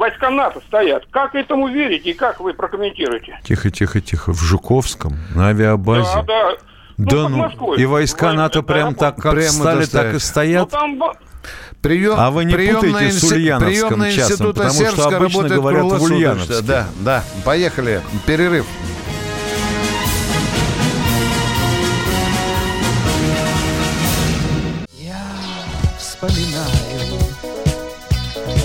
войска 0.00 0.30
НАТО 0.30 0.60
стоят. 0.66 1.04
Как 1.10 1.34
этому 1.34 1.68
верить 1.68 2.06
и 2.06 2.14
как 2.14 2.40
вы 2.40 2.54
прокомментируете? 2.54 3.38
Тихо, 3.44 3.70
тихо, 3.70 4.00
тихо. 4.00 4.32
В 4.32 4.40
Жуковском, 4.40 5.16
на 5.34 5.48
авиабазе. 5.48 6.08
Да, 6.14 6.22
да. 6.22 6.56
Да 6.96 7.28
ну, 7.28 7.48
ну 7.58 7.74
и 7.74 7.86
войска 7.86 8.32
НАТО 8.32 8.62
прям 8.62 8.94
так, 8.94 9.16
как 9.16 9.32
прямо 9.32 9.50
стали, 9.50 9.84
так 9.86 10.14
и 10.14 10.18
стоят. 10.18 10.72
Ну, 10.72 10.78
там... 10.78 11.00
Прием, 11.80 12.14
а 12.18 12.30
вы 12.30 12.44
не 12.44 12.54
путайте 12.54 13.12
с 13.12 13.22
Ульяновском 13.24 14.04
частным, 14.10 14.52
потому 14.52 14.70
Сербска 14.70 15.00
что 15.00 15.16
обычно 15.16 15.48
говорят 15.48 15.84
в 15.84 16.02
Ульяновске. 16.02 16.60
Да, 16.62 16.86
да. 17.00 17.24
Поехали. 17.42 18.02
Перерыв. 18.26 18.66
Я 24.98 25.24
вспоминаю 25.98 27.00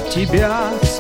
тебя 0.10 0.72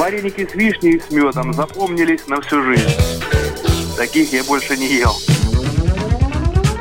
Вареники 0.00 0.48
с 0.50 0.54
вишней 0.54 0.92
и 0.92 0.98
с 0.98 1.10
медом 1.10 1.52
запомнились 1.52 2.26
на 2.26 2.40
всю 2.40 2.62
жизнь. 2.62 2.88
Таких 3.98 4.32
я 4.32 4.42
больше 4.44 4.74
не 4.78 4.86
ел. 4.94 5.12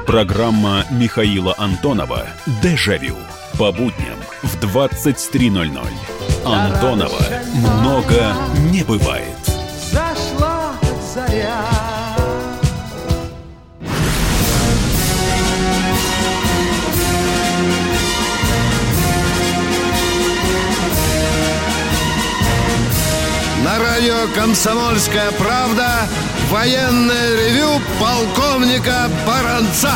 Программа 0.08 0.86
Михаила 0.90 1.54
Антонова 1.58 2.28
«Дежавю». 2.64 3.18
По 3.58 3.74
будням 3.74 4.18
в 4.42 4.56
23.00. 4.64 5.86
Антонова 6.46 7.20
много 7.82 8.34
не 8.72 8.84
бывает. 8.84 9.36
Зашла 9.92 10.72
заря. 11.14 11.79
Радио 24.00 24.34
«Комсомольская 24.34 25.30
правда» 25.34 26.08
военное 26.50 27.36
ревю 27.36 27.82
полковника 28.00 29.10
Баранца. 29.28 29.92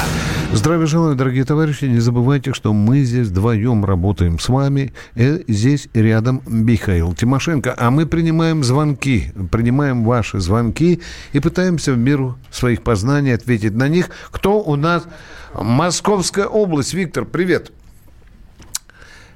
Здравия 0.51 0.87
желаю, 0.87 1.15
дорогие 1.15 1.45
товарищи. 1.45 1.85
Не 1.85 1.99
забывайте, 1.99 2.53
что 2.53 2.73
мы 2.73 3.03
здесь 3.03 3.29
вдвоем 3.29 3.85
работаем 3.85 4.39
с 4.39 4.49
вами. 4.49 4.93
И 5.15 5.45
здесь 5.47 5.87
рядом 5.93 6.41
Михаил 6.45 7.13
Тимошенко. 7.13 7.73
А 7.77 7.91
мы 7.91 8.05
принимаем 8.05 8.65
звонки, 8.65 9.31
принимаем 9.51 10.03
ваши 10.03 10.41
звонки 10.41 11.01
и 11.31 11.39
пытаемся 11.39 11.93
в 11.93 11.97
меру 11.97 12.37
своих 12.51 12.83
познаний 12.83 13.33
ответить 13.33 13.73
на 13.73 13.87
них. 13.87 14.09
Кто 14.31 14.59
у 14.61 14.75
нас? 14.75 15.07
Московская 15.53 16.47
область. 16.47 16.93
Виктор, 16.93 17.23
привет. 17.23 17.71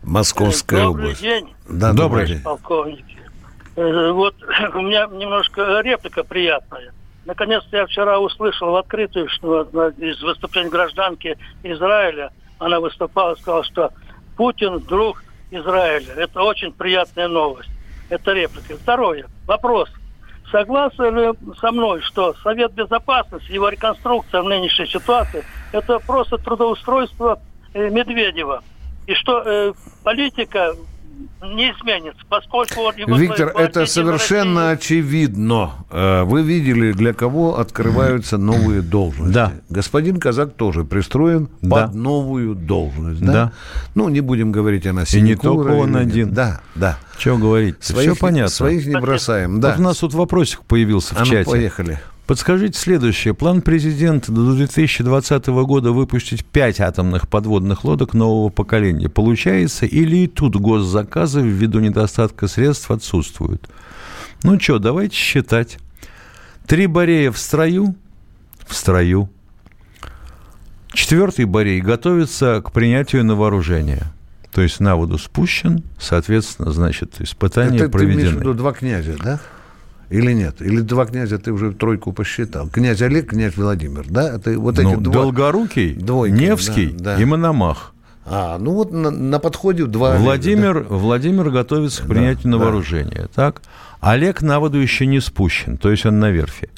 Московская 0.04 0.84
Добрый 0.84 1.06
область. 1.06 1.22
День. 1.22 1.54
Да, 1.70 1.94
добрый, 1.94 1.96
добрый 1.96 2.28
день. 2.28 2.42
Полковник. 2.42 3.17
Э, 3.78 4.12
Вот 4.12 4.36
у 4.74 4.82
меня 4.82 5.08
немножко 5.12 5.80
реплика 5.82 6.24
приятная. 6.24 6.92
Наконец-то 7.26 7.78
я 7.78 7.86
вчера 7.86 8.20
услышал 8.20 8.72
в 8.72 8.76
открытую, 8.76 9.30
что 9.30 9.64
из 9.98 10.22
выступлений 10.22 10.70
гражданки 10.70 11.38
Израиля, 11.64 12.32
она 12.58 12.80
выступала, 12.80 13.36
сказала, 13.36 13.64
что 13.64 13.92
Путин 14.36 14.80
друг 14.80 15.24
Израиля. 15.52 16.14
Это 16.16 16.42
очень 16.42 16.72
приятная 16.72 17.28
новость. 17.28 17.70
Это 18.10 18.32
реплика. 18.34 18.76
Второе. 18.78 19.26
Вопрос. 19.46 19.90
Согласны 20.52 21.06
ли 21.08 21.34
со 21.60 21.72
мной, 21.72 22.02
что 22.02 22.34
Совет 22.42 22.72
Безопасности, 22.72 23.52
его 23.52 23.68
реконструкция 23.68 24.42
в 24.42 24.46
нынешней 24.46 24.88
ситуации, 24.88 25.44
это 25.74 26.00
просто 26.00 26.38
трудоустройство 26.38 27.42
э, 27.74 27.90
Медведева? 27.90 28.64
И 29.06 29.14
что 29.14 29.42
э, 29.46 29.74
политика 30.06 30.74
не 31.42 31.72
изменится, 31.72 32.22
поскольку 32.30 32.92
Виктор, 32.96 33.50
это 33.56 33.86
совершенно 33.86 34.72
очевидно. 34.72 35.72
Э, 35.92 36.24
Вы 36.24 36.42
видели, 36.42 36.92
для 36.92 37.14
кого 37.14 37.60
открываются 37.60 38.38
новые 38.38 38.82
должности. 38.82 39.34
Да. 39.34 39.54
Господин 39.70 40.20
Казак 40.20 40.56
тоже 40.56 40.84
пристроен 40.84 41.50
Да. 41.62 41.88
под 41.88 41.96
новую 41.96 42.56
должность. 42.56 43.22
Да? 43.22 43.32
Да. 43.34 43.52
Ну, 43.96 44.10
не 44.10 44.22
будем 44.22 44.52
говорить, 44.52 44.86
она 44.88 45.04
И 45.12 45.22
не 45.22 45.36
только 45.36 45.70
он 45.72 45.96
или 45.96 46.04
один. 46.04 46.34
Да, 46.34 46.62
да. 46.76 46.98
Чего 47.18 47.38
говорить? 47.38 47.76
Своих, 47.84 48.12
Все 48.14 48.20
понятно. 48.20 48.50
Своих 48.50 48.86
не 48.86 49.00
бросаем, 49.00 49.60
да. 49.60 49.72
Вот 49.72 49.80
у 49.80 49.84
нас 49.84 49.98
тут 49.98 50.14
вопросик 50.14 50.64
появился 50.64 51.16
в 51.16 51.18
А 51.18 51.22
ну, 51.22 51.26
чате. 51.26 51.50
поехали. 51.50 52.00
Подскажите 52.28 52.78
следующее. 52.78 53.34
План 53.34 53.62
президента 53.62 54.34
до 54.34 54.54
2020 54.54 55.48
года 55.48 55.94
выпустить 55.94 56.44
5 56.44 56.82
атомных 56.82 57.30
подводных 57.30 57.86
лодок 57.86 58.14
нового 58.14 58.50
поколения. 58.50 59.08
Получается 59.08 59.86
или 59.86 60.18
и 60.18 60.28
тут 60.28 60.58
госзаказы 60.58 61.42
ввиду 61.42 61.80
недостатка 61.80 62.50
средств 62.50 62.92
отсутствуют? 62.92 63.70
Ну 64.44 64.60
что, 64.60 64.78
давайте 64.78 65.16
считать. 65.16 65.78
Три 66.68 66.86
Борея 66.88 67.32
в 67.32 67.38
строю? 67.38 67.96
В 68.68 68.76
строю. 68.76 69.30
Четвертый 70.92 71.46
Борей 71.46 71.80
готовится 71.80 72.62
к 72.62 72.74
принятию 72.74 73.24
на 73.24 73.36
вооружение. 73.36 74.04
То 74.52 74.62
есть 74.62 74.82
на 74.82 74.98
воду 74.98 75.18
спущен, 75.18 75.84
соответственно, 75.98 76.72
значит, 76.72 77.22
испытания 77.22 77.78
Это 77.78 77.90
ты 77.90 78.04
имеешь 78.04 78.10
в 78.10 78.16
проведены. 78.16 78.40
виду 78.40 78.54
два 78.54 78.74
князя, 78.74 79.16
да? 79.24 79.40
Или 80.10 80.32
нет? 80.34 80.62
Или 80.62 80.80
два 80.82 81.06
князя 81.06 81.38
ты 81.38 81.52
уже 81.52 81.72
тройку 81.74 82.14
посчитал? 82.14 82.68
Князь 82.70 83.02
Олег, 83.02 83.30
князь 83.32 83.58
Владимир, 83.58 84.06
да? 84.08 84.36
Это 84.36 84.58
вот 84.58 84.78
Ну, 84.78 84.94
эти 84.94 85.00
два... 85.00 85.14
Долгорукий, 85.14 85.94
Двойки, 85.94 86.34
Невский 86.34 86.88
да, 86.88 87.16
да. 87.18 87.22
и 87.22 87.26
Мономах. 87.26 87.94
А, 88.26 88.58
ну 88.58 88.72
вот 88.74 88.92
на, 88.92 89.10
на 89.12 89.40
подходе 89.40 89.86
два... 89.86 90.18
Владимир, 90.18 90.86
Владимир 90.90 91.50
готовится 91.50 92.04
к 92.04 92.08
принятию 92.08 92.50
на 92.52 92.58
да. 92.58 92.66
вооружение. 92.66 93.28
Так? 93.34 93.62
Олег 94.00 94.42
на 94.42 94.60
воду 94.60 94.78
еще 94.78 95.06
не 95.06 95.20
спущен, 95.20 95.78
то 95.78 95.90
есть 95.92 96.06
он 96.06 96.20
на 96.20 96.30
верфи. 96.30 96.70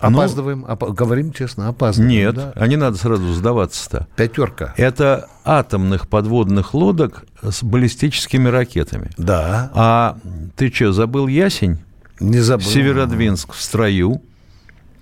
да. 0.00 0.10
Ну, 0.10 0.18
Опаздываем, 0.18 0.64
опа- 0.64 0.92
говорим 0.92 1.32
честно, 1.32 1.68
опаздываем. 1.68 2.10
нет, 2.12 2.34
да? 2.34 2.52
а 2.54 2.66
не 2.68 2.76
надо 2.76 2.96
сразу 2.96 3.32
сдаваться-то. 3.32 4.06
Пятерка. 4.16 4.74
Это 4.76 5.28
атомных 5.44 6.06
подводных 6.08 6.74
лодок 6.74 7.24
с 7.42 7.62
баллистическими 7.64 8.48
ракетами. 8.48 9.10
Да. 9.16 9.70
А 9.74 10.16
ты 10.56 10.70
что, 10.72 10.92
забыл 10.92 11.26
Ясень? 11.26 11.78
Не 12.20 12.38
забыл. 12.40 12.66
Северодвинск 12.66 13.52
в 13.52 13.60
строю. 13.60 14.20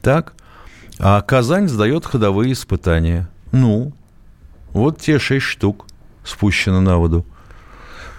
Так? 0.03 0.35
А 0.99 1.21
Казань 1.23 1.69
сдает 1.69 2.05
ходовые 2.07 2.53
испытания. 2.53 3.29
Ну, 3.53 3.93
вот 4.73 5.01
те 5.01 5.19
шесть 5.19 5.47
штук 5.47 5.87
спущено 6.25 6.81
на 6.81 6.99
воду. 6.99 7.25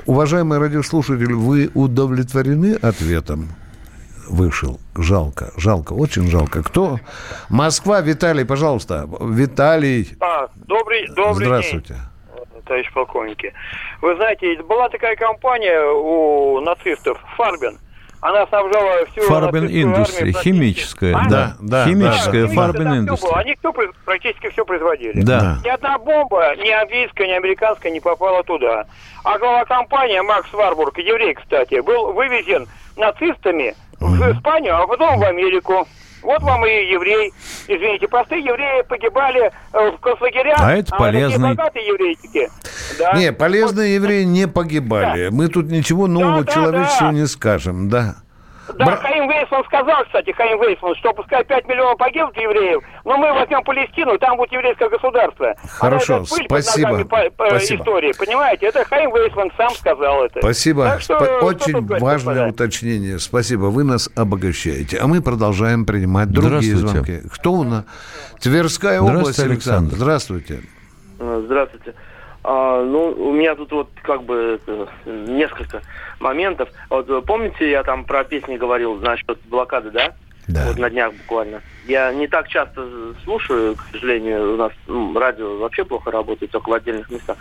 Уважаемый 0.05 0.57
радиослушатель, 0.59 1.33
вы 1.33 1.69
удовлетворены 1.73 2.73
ответом? 2.75 3.49
Вышел. 4.29 4.79
Жалко, 4.95 5.51
жалко, 5.57 5.93
очень 5.93 6.27
жалко. 6.29 6.63
Кто? 6.63 6.99
Москва, 7.49 8.01
Виталий, 8.01 8.45
пожалуйста. 8.45 9.07
Виталий, 9.21 10.17
А, 10.19 10.47
добрый, 10.55 11.07
добрый 11.15 11.45
здравствуйте. 11.45 11.93
день, 11.93 12.61
товарищ 12.65 12.91
полковники. 12.93 13.53
Вы 14.01 14.15
знаете, 14.15 14.61
была 14.63 14.89
такая 14.89 15.15
компания 15.15 15.79
у 15.91 16.59
нацистов, 16.61 17.17
Фарбин. 17.37 17.77
Она 18.19 18.47
снабжала 18.47 19.05
всю 19.11 19.21
Фарбен 19.21 19.67
Индустрия, 19.67 20.33
химическая, 20.33 21.15
А? 21.15 21.29
да. 21.29 21.55
да, 21.59 21.85
химическая 21.85 22.47
Да, 22.47 22.53
Фарбен 22.53 22.81
всё 22.81 22.89
было. 22.89 22.97
Индустрия. 22.99 23.35
Они 23.35 23.55
кто 23.55 23.73
практически 24.05 24.49
все 24.49 24.65
производили. 24.65 25.21
Да. 25.21 25.59
Ни 25.63 25.69
одна 25.69 25.97
бомба, 25.99 26.55
ни 26.55 26.69
английская, 26.69 27.27
ни 27.27 27.33
американская 27.33 27.91
не 27.91 27.99
попала 27.99 28.43
туда. 28.43 28.85
А 29.23 29.37
глава 29.37 29.65
компании, 29.65 30.19
Макс 30.21 30.51
Варбург, 30.51 30.97
еврей, 30.97 31.35
кстати, 31.35 31.79
был 31.81 32.13
вывезен 32.13 32.67
нацистами 32.95 33.75
в 33.99 34.31
Испанию, 34.31 34.81
а 34.81 34.87
потом 34.87 35.19
в 35.19 35.23
Америку. 35.23 35.87
Вот 36.21 36.41
вам 36.41 36.65
и 36.65 36.69
еврей. 36.69 37.33
Извините, 37.67 38.07
простые 38.07 38.43
евреи 38.43 38.83
погибали 38.83 39.51
э, 39.73 39.91
в 39.91 39.97
концлагерях. 39.99 40.57
А 40.59 40.73
это 40.73 40.95
полезный. 40.95 41.55
богатые 41.55 41.87
еврейчики. 41.87 42.49
Да. 42.99 43.13
Не, 43.13 43.31
полезные 43.31 43.95
евреи 43.95 44.23
не 44.23 44.47
погибали. 44.47 45.29
Мы 45.29 45.47
тут 45.47 45.67
ничего 45.67 46.07
нового 46.07 46.43
да, 46.43 46.51
человечеству 46.51 47.07
да. 47.07 47.11
не 47.13 47.27
скажем, 47.27 47.89
да. 47.89 48.15
Да, 48.73 48.85
Бра- 48.85 48.97
Хаим 48.97 49.29
Вейсман 49.29 49.63
сказал, 49.65 50.03
кстати, 50.05 50.31
Хаим 50.31 50.61
Вейсман, 50.61 50.95
что 50.95 51.13
пускай 51.13 51.43
5 51.45 51.67
миллионов 51.67 51.97
погибнут 51.97 52.35
евреев, 52.37 52.81
но 53.05 53.17
мы 53.17 53.33
возьмем 53.33 53.63
Палестину, 53.63 54.15
и 54.15 54.17
там 54.17 54.37
будет 54.37 54.51
еврейское 54.51 54.89
государство. 54.89 55.55
Хорошо, 55.79 56.23
спасибо, 56.25 57.03
по, 57.05 57.29
по 57.35 57.47
спасибо. 57.49 57.81
истории, 57.83 58.13
понимаете? 58.17 58.67
Это 58.67 58.83
Хаим 58.85 59.13
Вейсман 59.15 59.51
сам 59.57 59.69
сказал 59.71 60.23
это. 60.25 60.39
Спасибо. 60.39 60.83
Так 60.85 61.01
что, 61.01 61.17
что 61.19 61.39
Очень 61.45 61.85
важное 61.87 62.35
господа? 62.35 62.47
уточнение. 62.47 63.19
Спасибо. 63.19 63.65
Вы 63.65 63.83
нас 63.83 64.09
обогащаете. 64.15 64.97
А 64.97 65.07
мы 65.07 65.21
продолжаем 65.21 65.85
принимать 65.85 66.29
другие 66.29 66.75
Здравствуйте. 66.75 67.13
звонки. 67.21 67.29
Кто 67.35 67.53
у 67.53 67.63
нас? 67.63 67.83
Тверская 68.41 69.01
область, 69.01 69.39
Александр. 69.39 69.51
Александр. 69.53 69.95
Здравствуйте. 69.95 70.59
Здравствуйте. 71.19 71.93
А, 72.49 72.81
ну, 72.81 73.09
у 73.11 73.33
меня 73.33 73.55
тут 73.55 73.73
вот 73.73 73.89
как 74.03 74.23
бы 74.23 74.61
э, 74.65 74.85
несколько 75.05 75.81
моментов. 76.21 76.69
Вот 76.89 77.09
э, 77.09 77.21
помните, 77.21 77.69
я 77.69 77.83
там 77.83 78.05
про 78.05 78.23
песни 78.23 78.55
говорил 78.55 78.95
насчет 78.95 79.37
блокады, 79.47 79.91
да? 79.91 80.15
Да. 80.47 80.63
Вот 80.65 80.77
на 80.77 80.89
днях 80.89 81.11
буквально. 81.13 81.61
Я 81.87 82.11
не 82.11 82.27
так 82.27 82.49
часто 82.49 82.85
слушаю, 83.23 83.75
к 83.75 83.83
сожалению, 83.91 84.53
у 84.53 84.57
нас 84.57 84.71
ну, 84.87 85.17
радио 85.17 85.57
вообще 85.57 85.85
плохо 85.85 86.11
работает, 86.11 86.51
только 86.51 86.69
в 86.69 86.73
отдельных 86.73 87.09
местах. 87.09 87.37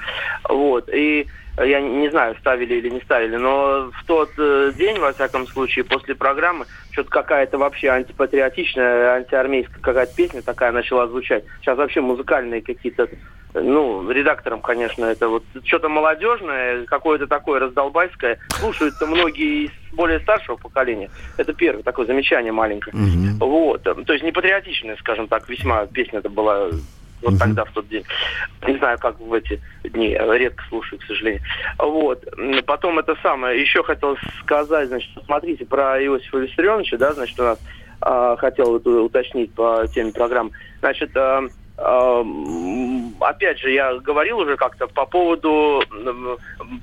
Вот. 0.48 0.88
И 0.92 1.26
я 1.58 1.80
не 1.80 2.10
знаю, 2.10 2.36
ставили 2.38 2.74
или 2.74 2.90
не 2.90 3.00
ставили, 3.00 3.36
но 3.36 3.90
в 3.90 4.04
тот 4.06 4.30
э, 4.36 4.72
день, 4.76 4.98
во 4.98 5.12
всяком 5.12 5.46
случае, 5.46 5.84
после 5.84 6.14
программы, 6.14 6.66
что-то 6.90 7.08
какая-то 7.10 7.56
вообще 7.56 7.90
антипатриотичная, 7.90 9.14
антиармейская 9.14 9.80
какая-то 9.80 10.14
песня 10.14 10.42
такая 10.42 10.72
начала 10.72 11.06
звучать. 11.08 11.44
Сейчас 11.60 11.78
вообще 11.78 12.02
музыкальные 12.02 12.60
какие-то, 12.60 13.08
ну, 13.54 14.08
редактором, 14.10 14.60
конечно, 14.60 15.06
это 15.06 15.28
вот 15.28 15.44
что-то 15.64 15.88
молодежное, 15.88 16.84
какое-то 16.84 17.26
такое 17.26 17.58
раздолбайское. 17.58 18.38
Слушают-то 18.60 19.06
многие 19.06 19.64
из 19.64 19.70
более 19.96 20.20
старшего 20.20 20.56
поколения. 20.56 21.10
Это 21.38 21.54
первое 21.54 21.82
такое 21.82 22.06
замечание 22.06 22.52
маленькое. 22.52 22.94
Вот. 23.40 23.82
То 23.82 24.12
есть 24.12 24.24
не 24.24 24.32
патриотичная, 24.36 24.96
скажем 24.96 25.28
так, 25.28 25.48
весьма 25.48 25.86
песня 25.86 26.18
это 26.18 26.28
была 26.28 26.68
вот 27.22 27.38
тогда, 27.38 27.64
в 27.64 27.72
тот 27.72 27.88
день. 27.88 28.04
Не 28.66 28.76
знаю, 28.76 28.98
как 28.98 29.18
в 29.18 29.32
эти 29.32 29.60
дни, 29.84 30.10
редко 30.10 30.62
слушаю, 30.68 30.98
к 31.00 31.04
сожалению. 31.04 31.40
Вот. 31.78 32.22
Потом 32.66 32.98
это 32.98 33.16
самое, 33.22 33.60
еще 33.60 33.82
хотел 33.82 34.16
сказать, 34.42 34.88
значит, 34.88 35.10
смотрите, 35.24 35.64
про 35.64 35.98
Иосифа 36.04 36.38
Виссарионовича, 36.38 36.98
да, 36.98 37.14
значит, 37.14 37.40
у 37.40 37.44
нас 37.44 37.58
а, 38.02 38.36
хотел 38.36 38.76
это 38.76 38.90
уточнить 38.90 39.54
по 39.54 39.86
теме 39.88 40.12
программы. 40.12 40.50
Значит, 40.80 41.16
м, 41.16 41.50
опять 43.20 43.58
же, 43.60 43.70
я 43.70 43.94
говорил 43.94 44.40
уже 44.40 44.56
как-то 44.56 44.86
по 44.86 45.06
поводу, 45.06 45.82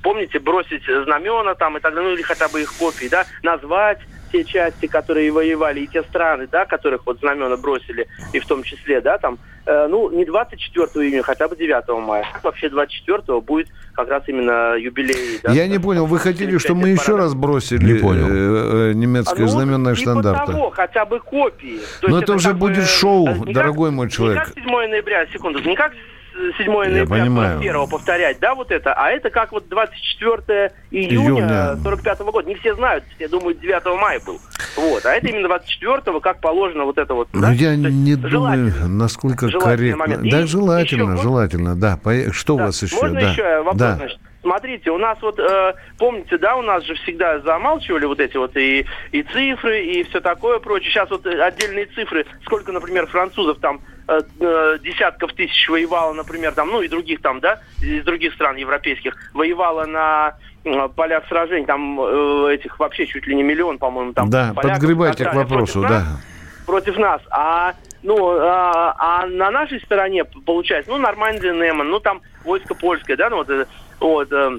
помните, 0.02 0.40
бросить 0.40 0.84
знамена 0.84 1.54
там 1.54 1.76
и 1.76 1.80
так 1.80 1.94
далее, 1.94 2.10
ну 2.10 2.16
или 2.16 2.22
хотя 2.22 2.48
бы 2.48 2.60
их 2.60 2.72
копии, 2.76 3.06
да, 3.08 3.24
назвать 3.44 4.00
те 4.34 4.42
части, 4.44 4.86
которые 4.86 5.30
воевали, 5.30 5.80
и 5.80 5.86
те 5.86 6.02
страны, 6.02 6.48
да, 6.50 6.64
которых 6.64 7.06
вот 7.06 7.20
знамена 7.20 7.56
бросили, 7.56 8.06
и 8.32 8.40
в 8.40 8.46
том 8.46 8.64
числе, 8.64 9.00
да, 9.00 9.16
там, 9.18 9.38
э, 9.66 9.86
ну, 9.88 10.10
не 10.10 10.24
24 10.24 10.86
июня, 11.06 11.22
хотя 11.22 11.46
бы 11.46 11.54
9 11.56 12.00
мая. 12.04 12.26
Вообще 12.42 12.68
24 12.68 13.40
будет 13.40 13.68
как 13.94 14.08
раз 14.08 14.24
именно 14.26 14.74
юбилей. 14.76 15.38
да, 15.44 15.52
Я 15.52 15.68
не 15.68 15.78
понял, 15.78 16.06
вы 16.06 16.18
хотели, 16.18 16.58
чтобы 16.58 16.80
мы 16.82 16.88
еще 16.88 17.14
раз 17.16 17.34
бросили 17.34 17.92
Не 17.92 18.00
понял. 18.00 18.26
э, 18.28 18.90
э, 18.90 18.92
немецкое 18.94 19.36
А, 19.44 19.46
ну, 19.46 19.48
знаменное 19.48 19.94
штандарты? 19.94 20.52
того, 20.52 20.70
хотя 20.70 21.04
бы 21.04 21.20
копии. 21.20 21.78
То 22.00 22.08
Но 22.08 22.16
есть 22.16 22.24
это 22.24 22.34
уже 22.34 22.48
как 22.48 22.58
бы, 22.58 22.68
будет 22.68 22.86
шоу, 22.88 23.28
э, 23.28 23.32
не 23.34 23.44
как- 23.44 23.54
дорогой 23.54 23.90
мой 23.92 24.06
Не 24.06 24.12
человек. 24.12 24.44
как 24.46 24.54
7 24.54 24.88
ноября, 24.88 25.26
секунду, 25.32 25.60
не 25.60 25.76
как 25.76 25.92
с- 26.34 26.56
7 26.58 26.66
Я 26.72 26.78
ноября 26.90 27.04
понимаю. 27.22 27.58
41 27.58 27.86
повторять, 27.88 28.38
да, 28.40 28.54
вот 28.54 28.70
это, 28.70 28.92
а 28.94 29.10
это 29.10 29.30
как 29.30 29.52
вот 29.52 29.68
24 29.68 30.72
июня 30.90 31.24
Июня. 31.40 31.76
45 31.82 32.20
года. 32.32 32.48
Не 32.48 32.54
все 32.56 32.74
знают, 32.74 33.04
все 33.16 33.28
думают 33.28 33.60
9 33.60 33.96
мая 34.00 34.20
был. 34.24 34.40
Вот, 34.76 35.06
а 35.06 35.14
это 35.14 35.28
именно 35.28 35.48
24 35.48 36.20
как 36.20 36.40
положено 36.40 36.84
вот 36.84 36.98
это 36.98 37.14
вот. 37.14 37.28
Ну, 37.32 37.40
да? 37.40 37.52
я 37.52 37.70
То 37.70 37.76
не 37.76 38.16
думаю, 38.16 38.72
насколько 38.88 39.48
корректно. 39.50 39.98
момент. 39.98 40.22
Да, 40.30 40.38
еще 40.38 40.46
желательно, 40.48 41.04
можно- 41.06 41.22
желательно, 41.22 41.76
да. 41.76 41.98
Что 42.32 42.54
у 42.54 42.58
Да, 42.58 42.66
вас 42.66 42.82
еще? 42.82 42.96
Можно 42.96 43.20
да. 43.20 43.30
еще 43.30 43.56
вопрос, 43.58 43.76
да. 43.76 43.94
значит? 43.96 44.18
Смотрите, 44.44 44.90
у 44.90 44.98
нас 44.98 45.16
вот, 45.22 45.38
э, 45.38 45.74
помните, 45.98 46.36
да, 46.36 46.56
у 46.56 46.60
нас 46.62 46.84
же 46.84 46.94
всегда 46.96 47.40
замалчивали 47.40 48.04
вот 48.04 48.20
эти 48.20 48.36
вот 48.36 48.54
и, 48.58 48.84
и 49.10 49.22
цифры, 49.22 49.86
и 49.86 50.02
все 50.04 50.20
такое 50.20 50.58
прочее. 50.58 50.90
Сейчас 50.90 51.08
вот 51.08 51.24
отдельные 51.26 51.86
цифры, 51.86 52.26
сколько, 52.44 52.70
например, 52.70 53.06
французов 53.06 53.56
там 53.60 53.80
э, 54.06 54.20
э, 54.40 54.78
десятков 54.82 55.32
тысяч 55.32 55.66
воевало, 55.70 56.12
например, 56.12 56.52
там, 56.52 56.68
ну 56.68 56.82
и 56.82 56.88
других 56.88 57.22
там, 57.22 57.40
да, 57.40 57.60
из 57.80 58.04
других 58.04 58.34
стран 58.34 58.56
европейских, 58.56 59.16
воевало 59.32 59.86
на 59.86 60.36
э, 60.62 60.88
полях 60.94 61.26
сражений, 61.28 61.64
там 61.64 61.98
э, 61.98 62.54
этих 62.56 62.78
вообще 62.78 63.06
чуть 63.06 63.26
ли 63.26 63.34
не 63.34 63.42
миллион, 63.42 63.78
по-моему, 63.78 64.12
там. 64.12 64.28
Да, 64.28 64.52
поляков 64.54 64.80
подгребайте 64.80 65.24
к 65.24 65.32
вопросу, 65.32 65.80
против 65.80 65.88
да. 65.88 66.00
нас, 66.00 66.24
Против 66.66 66.96
нас. 66.98 67.22
А 67.30 67.74
ну, 68.04 68.38
а, 68.38 68.94
а 68.98 69.26
на 69.26 69.50
нашей 69.50 69.80
стороне 69.80 70.24
получается, 70.24 70.90
ну, 70.90 70.98
нормальный 70.98 71.40
Неман, 71.56 71.88
ну, 71.88 72.00
там 72.00 72.20
войско 72.44 72.74
польское, 72.74 73.16
да, 73.16 73.30
ну, 73.30 73.36
вот, 73.36 73.48
э, 73.48 73.66
вот 74.00 74.32
э, 74.32 74.58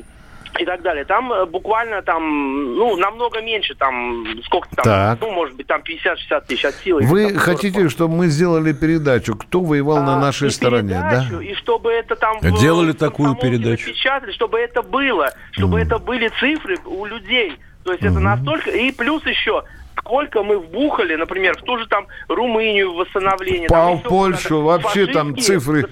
и 0.57 0.65
так 0.65 0.81
далее. 0.83 1.03
Там 1.05 1.31
э, 1.33 1.45
буквально 1.45 2.01
там, 2.01 2.75
ну, 2.75 2.95
намного 2.95 3.41
меньше, 3.41 3.75
там, 3.75 4.25
сколько 4.45 4.69
там, 4.75 4.83
Так. 4.85 5.17
ну, 5.21 5.31
может 5.31 5.55
быть, 5.57 5.67
там 5.67 5.81
50-60 5.81 6.43
тысяч 6.47 6.63
от 6.65 6.75
силы. 6.75 7.01
Вы 7.03 7.23
Там 7.23 7.31
40. 7.39 7.43
хотите, 7.43 7.89
чтобы 7.89 8.15
мы 8.15 8.27
сделали 8.27 8.71
передачу, 8.71 9.35
кто 9.35 9.59
воевал 9.59 10.01
на 10.03 10.17
нашей 10.19 10.45
А, 10.45 10.47
и 10.47 10.51
стороне, 10.51 10.93
да? 10.93 11.09
передачу, 11.25 11.39
И 11.41 11.53
чтобы 11.55 11.91
это 11.91 12.15
там... 12.15 12.39
в- 12.39 12.59
Делали 12.61 12.91
в 12.93 12.95
такую 12.97 13.35
передачу. 13.35 13.87
напечатали, 13.89 14.31
чтобы 14.31 14.59
это 14.59 14.81
было, 14.81 15.31
чтобы 15.51 15.79
это 15.81 15.99
были 15.99 16.29
цифры 16.39 16.77
у 16.85 17.05
людей. 17.05 17.57
То 17.83 17.91
есть 17.91 18.03
это 18.03 18.19
настолько... 18.19 18.71
И 18.71 18.91
плюс 18.93 19.25
еще, 19.25 19.61
сколько 19.97 20.41
мы 20.41 20.57
вбухали, 20.57 21.15
например, 21.15 21.57
в 21.57 21.63
ту 21.63 21.77
же 21.77 21.85
там 21.87 22.07
Румынию 22.29 22.93
в 22.93 22.95
восстановление. 22.95 23.67
там 23.67 23.99
По 23.99 23.99
еще 23.99 24.09
Польшу 24.09 24.61
вообще 24.61 25.07
там 25.07 25.37
цифры 25.37 25.85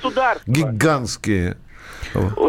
гигантские. 0.48 1.58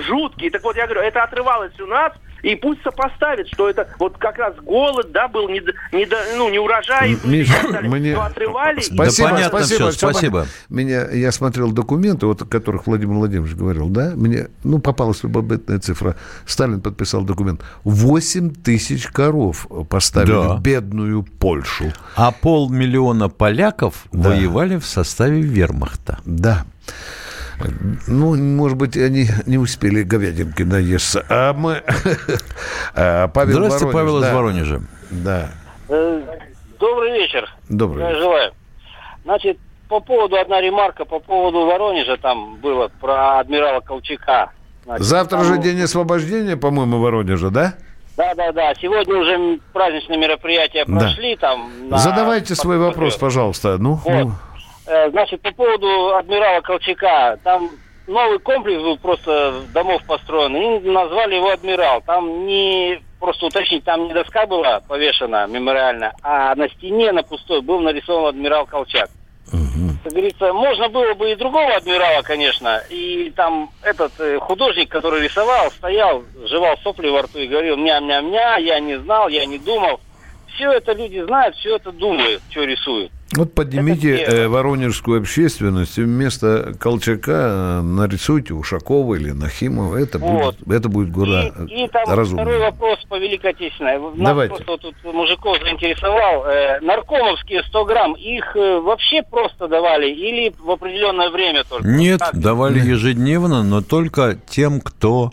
Жуткие. 0.06 0.50
Так 0.50 0.62
вот, 0.62 0.76
я 0.76 0.84
говорю, 0.86 1.00
это 1.02 1.22
отрывалось 1.22 1.78
у 1.80 1.86
нас, 1.86 2.12
и 2.42 2.56
пусть 2.56 2.82
сопоставит, 2.82 3.48
что 3.48 3.70
это 3.70 3.88
вот 3.98 4.18
как 4.18 4.36
раз 4.36 4.54
голод, 4.56 5.10
да, 5.12 5.28
был 5.28 5.48
не, 5.48 5.60
не, 5.92 6.06
ну, 6.36 6.50
не 6.50 6.58
урожай, 6.58 7.16
Миш, 7.24 7.48
и 7.48 7.52
так 7.52 7.72
далее. 7.72 7.90
мне... 7.90 8.14
Отрывали. 8.16 8.80
Спасибо, 8.80 9.28
понятно 9.30 9.58
спасибо, 9.60 9.90
всё, 9.90 10.10
спасибо. 10.10 10.32
понятно. 10.40 10.52
Меня, 10.68 11.10
я 11.10 11.32
смотрел 11.32 11.72
документы, 11.72 12.26
вот 12.26 12.42
о 12.42 12.44
которых 12.44 12.86
Владимир 12.86 13.14
Владимирович 13.14 13.54
говорил, 13.56 13.88
да, 13.88 14.12
мне, 14.14 14.48
ну, 14.62 14.78
попалась 14.78 15.22
любопытная 15.22 15.78
цифра. 15.78 16.16
Сталин 16.44 16.82
подписал 16.82 17.22
документ. 17.22 17.62
8 17.84 18.50
тысяч 18.52 19.06
коров 19.06 19.66
поставили 19.88 20.32
Да. 20.32 20.56
в 20.56 20.60
бедную 20.60 21.22
Польшу. 21.22 21.92
А 22.14 22.30
полмиллиона 22.30 23.30
поляков 23.30 24.04
Да. 24.12 24.28
воевали 24.28 24.76
в 24.76 24.84
составе 24.84 25.40
вермахта. 25.40 26.18
Да. 26.26 26.66
Ну, 28.06 28.34
может 28.36 28.76
быть, 28.78 28.96
они 28.96 29.26
не 29.46 29.58
успели 29.58 30.02
говядинки 30.02 30.62
наесться. 30.62 31.24
А 31.28 31.52
мы... 31.52 31.82
А, 32.94 33.28
Павел 33.34 33.54
Здравствуйте, 33.66 33.86
Воронеж, 33.86 33.92
Павел 33.94 34.18
из 34.18 34.22
да. 34.22 34.34
Воронежа. 34.34 34.80
Да. 35.10 35.48
Э, 35.88 36.22
Добрый 36.80 37.12
вечер. 37.12 37.48
Добрый 37.68 38.04
Э, 38.04 38.08
вечер. 38.08 38.20
Желаю. 38.20 38.52
Значит, 39.24 39.58
по 39.88 40.00
поводу, 40.00 40.36
одна 40.36 40.60
ремарка 40.60 41.04
по 41.04 41.18
поводу 41.20 41.66
Воронежа 41.66 42.16
там 42.16 42.56
было 42.56 42.88
про 43.00 43.40
адмирала 43.40 43.80
Колчака. 43.80 44.50
Значит, 44.84 45.06
Завтра 45.06 45.38
там- 45.38 45.46
же 45.46 45.58
день 45.58 45.80
освобождения, 45.82 46.56
по-моему, 46.56 46.98
Воронежа, 47.00 47.50
да? 47.50 47.74
Да, 48.16 48.34
да, 48.34 48.52
да. 48.52 48.72
Сегодня 48.80 49.16
уже 49.16 49.58
праздничные 49.72 50.18
мероприятия 50.18 50.84
Да. 50.86 50.98
прошли 51.00 51.36
там. 51.36 51.70
на- 51.88 51.98
Задавайте 51.98 52.54
свой 52.54 52.78
вопрос, 52.78 53.16
пожалуйста. 53.16 53.76
Ну, 53.78 53.94
Вот. 54.04 54.24
ну. 54.24 54.32
Э, 54.86 55.10
Значит, 55.10 55.40
по 55.40 55.52
поводу 55.52 56.16
адмирала 56.16 56.60
Колчака, 56.60 57.38
там 57.42 57.70
новый 58.06 58.38
комплекс 58.38 58.82
был 58.82 58.98
просто 58.98 59.62
домов 59.72 60.02
построен, 60.06 60.54
и 60.56 60.88
назвали 60.88 61.36
его 61.36 61.50
адмирал. 61.50 62.02
Там 62.02 62.46
не 62.46 63.00
просто 63.18 63.46
уточнить, 63.46 63.84
там 63.84 64.06
не 64.06 64.12
доска 64.12 64.46
была 64.46 64.80
повешена 64.80 65.46
мемориально, 65.46 66.12
а 66.22 66.54
на 66.54 66.68
стене 66.68 67.12
на 67.12 67.22
пустой 67.22 67.62
был 67.62 67.80
нарисован 67.80 68.28
адмирал 68.30 68.66
Колчак. 68.66 69.08
Как 70.02 70.12
говорится, 70.12 70.52
можно 70.52 70.90
было 70.90 71.14
бы 71.14 71.32
и 71.32 71.34
другого 71.34 71.76
адмирала, 71.76 72.20
конечно. 72.22 72.82
И 72.90 73.32
там 73.34 73.70
этот 73.82 74.12
э, 74.18 74.38
художник, 74.38 74.90
который 74.90 75.22
рисовал, 75.22 75.70
стоял, 75.70 76.22
жевал 76.44 76.76
сопли 76.82 77.08
во 77.08 77.22
рту 77.22 77.38
и 77.38 77.46
говорил 77.46 77.78
мя-мя-мя, 77.78 78.58
я 78.58 78.80
не 78.80 78.96
знал, 78.98 79.28
я 79.28 79.46
не 79.46 79.58
думал. 79.58 80.00
Все 80.54 80.70
это 80.72 80.92
люди 80.92 81.22
знают, 81.24 81.56
все 81.56 81.76
это 81.76 81.90
думают, 81.92 82.40
что 82.50 82.64
рисуют. 82.64 83.10
Вот 83.36 83.52
поднимите 83.52 84.16
э, 84.16 84.46
воронежскую 84.46 85.18
общественность 85.18 85.98
и 85.98 86.02
вместо 86.02 86.74
Колчака 86.78 87.78
э, 87.78 87.80
нарисуйте 87.80 88.54
Ушакова 88.54 89.16
или 89.16 89.30
Нахимова. 89.32 89.96
Это, 89.96 90.18
Вот. 90.18 90.56
будет, 90.60 90.78
это 90.78 90.88
будет 90.88 91.10
гора 91.10 91.46
И 91.68 91.88
там 91.88 92.04
разумно. 92.06 92.42
второй 92.44 92.60
вопрос 92.60 93.00
по 93.08 93.18
Великой 93.18 93.50
Отечественной. 93.50 93.98
Нас 93.98 94.12
Давайте. 94.14 94.54
просто 94.62 94.76
тут 94.92 94.94
мужиков 95.12 95.58
заинтересовал. 95.64 96.44
Э, 96.46 96.78
наркомовские 96.80 97.64
100 97.64 97.84
грамм, 97.86 98.12
их 98.14 98.54
э, 98.54 98.78
вообще 98.78 99.22
просто 99.28 99.66
давали 99.66 100.08
или 100.10 100.54
в 100.56 100.70
определенное 100.70 101.30
время 101.30 101.64
только? 101.64 101.88
Нет, 101.88 102.20
Как? 102.20 102.38
давали 102.38 102.78
ежедневно, 102.78 103.64
но 103.64 103.80
только 103.82 104.38
тем, 104.48 104.80
кто 104.80 105.32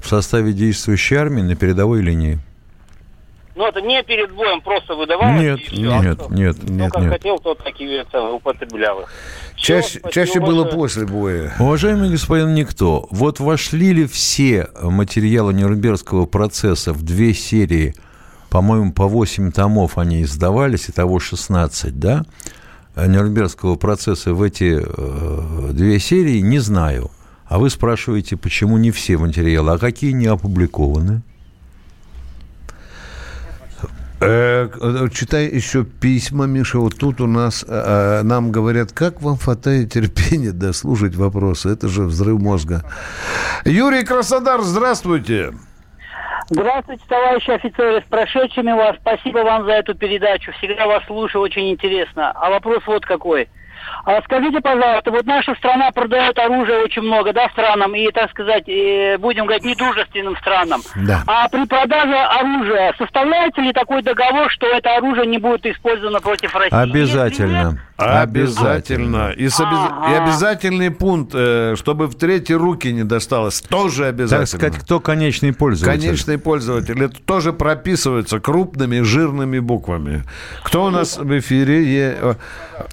в 0.00 0.08
составе 0.08 0.52
действующей 0.52 1.16
армии 1.16 1.42
на 1.42 1.54
передовой 1.54 2.02
линии. 2.02 2.40
Ну, 3.56 3.66
это 3.66 3.80
не 3.80 4.02
перед 4.02 4.32
боем 4.32 4.60
просто 4.60 4.94
выдавали. 4.94 5.40
Нет, 5.42 5.58
и 5.60 5.62
всё. 5.76 5.98
А 5.98 6.04
нет, 6.04 6.18
кто- 6.18 6.34
нет, 6.34 6.56
кто 6.56 6.72
нет, 6.72 6.92
как 6.92 7.02
нет. 7.02 7.12
хотел, 7.12 7.38
тот 7.38 7.58
так 7.64 7.80
и 7.80 7.84
это, 7.86 8.22
употреблял 8.22 9.00
их. 9.00 9.08
Чаще, 9.56 10.00
чаще 10.12 10.40
было 10.40 10.64
после 10.64 11.06
боя. 11.06 11.54
Уважаемый 11.58 12.10
господин 12.10 12.54
Никто, 12.54 13.08
вот 13.10 13.40
вошли 13.40 13.94
ли 13.94 14.06
все 14.06 14.68
материалы 14.82 15.54
Нюрнбергского 15.54 16.26
процесса 16.26 16.92
в 16.92 17.02
две 17.02 17.32
серии, 17.32 17.94
по-моему, 18.50 18.92
по 18.92 19.08
8 19.08 19.50
томов 19.52 19.96
они 19.96 20.22
издавались, 20.22 20.90
итого 20.90 21.18
16, 21.18 21.98
да, 21.98 22.24
Нюрнбергского 22.94 23.76
процесса 23.76 24.34
в 24.34 24.42
эти 24.42 24.82
э, 24.86 25.70
две 25.72 25.98
серии, 25.98 26.40
не 26.40 26.58
знаю. 26.58 27.10
А 27.46 27.58
вы 27.58 27.70
спрашиваете, 27.70 28.36
почему 28.36 28.76
не 28.76 28.90
все 28.90 29.16
материалы, 29.18 29.72
а 29.72 29.78
какие 29.78 30.12
не 30.12 30.26
опубликованы? 30.26 31.22
Э, 34.18 34.68
э, 34.80 35.08
читай 35.12 35.46
еще 35.46 35.84
письма, 35.84 36.46
Миша. 36.46 36.78
Вот 36.78 36.98
тут 36.98 37.20
у 37.20 37.26
нас 37.26 37.64
э, 37.68 37.68
э, 37.68 38.22
нам 38.22 38.50
говорят, 38.50 38.92
как 38.92 39.20
вам 39.20 39.36
хватает 39.36 39.92
терпения 39.92 40.52
дослушать 40.52 41.14
вопросы. 41.14 41.68
Это 41.68 41.88
же 41.88 42.04
взрыв 42.04 42.40
мозга. 42.40 42.82
Юрий 43.64 44.04
Краснодар, 44.04 44.62
здравствуйте. 44.62 45.52
Здравствуйте, 46.48 47.02
товарищи 47.08 47.50
офицеры, 47.50 48.00
с 48.00 48.08
прошедшими 48.08 48.72
вас. 48.72 48.96
Спасибо 49.00 49.38
вам 49.38 49.64
за 49.64 49.72
эту 49.72 49.94
передачу. 49.94 50.52
Всегда 50.52 50.86
вас 50.86 51.04
слушаю, 51.06 51.42
очень 51.42 51.70
интересно. 51.70 52.30
А 52.30 52.50
вопрос 52.50 52.82
вот 52.86 53.04
какой. 53.04 53.48
А 54.04 54.20
скажите, 54.22 54.60
пожалуйста, 54.60 55.10
вот 55.10 55.26
наша 55.26 55.54
страна 55.56 55.90
продает 55.90 56.38
оружие 56.38 56.84
очень 56.84 57.02
много, 57.02 57.32
да, 57.32 57.48
странам, 57.50 57.94
и, 57.94 58.10
так 58.12 58.30
сказать, 58.30 58.64
будем 59.20 59.46
говорить, 59.46 59.64
недружественным 59.64 60.36
странам. 60.36 60.80
Да. 60.96 61.22
А 61.26 61.48
при 61.48 61.64
продаже 61.66 62.14
оружия 62.16 62.94
составляется 62.98 63.60
ли 63.60 63.72
такой 63.72 64.02
договор, 64.02 64.50
что 64.50 64.66
это 64.66 64.96
оружие 64.96 65.26
не 65.26 65.38
будет 65.38 65.66
использовано 65.66 66.20
против 66.20 66.54
России? 66.54 66.76
Обязательно. 66.76 67.78
Обязательно. 67.98 69.30
И, 69.30 69.48
с 69.48 69.58
обяз- 69.58 69.90
Ага. 69.90 70.12
и 70.12 70.14
обязательный 70.22 70.90
пункт, 70.90 71.32
э, 71.34 71.74
чтобы 71.76 72.06
в 72.08 72.14
третьи 72.14 72.52
руки 72.52 72.92
не 72.92 73.04
досталось, 73.04 73.62
тоже 73.62 74.06
обязательно. 74.06 74.46
Так 74.46 74.48
сказать, 74.48 74.84
кто 74.84 75.00
конечный 75.00 75.54
пользователь? 75.54 76.00
Конечный 76.02 76.38
пользователь. 76.38 77.02
Это 77.02 77.20
тоже 77.22 77.52
прописывается 77.54 78.38
крупными 78.38 79.00
жирными 79.00 79.58
буквами. 79.60 80.24
Кто 80.62 80.84
у 80.84 80.90
нас 80.90 81.16
в 81.16 81.38
эфире? 81.38 82.36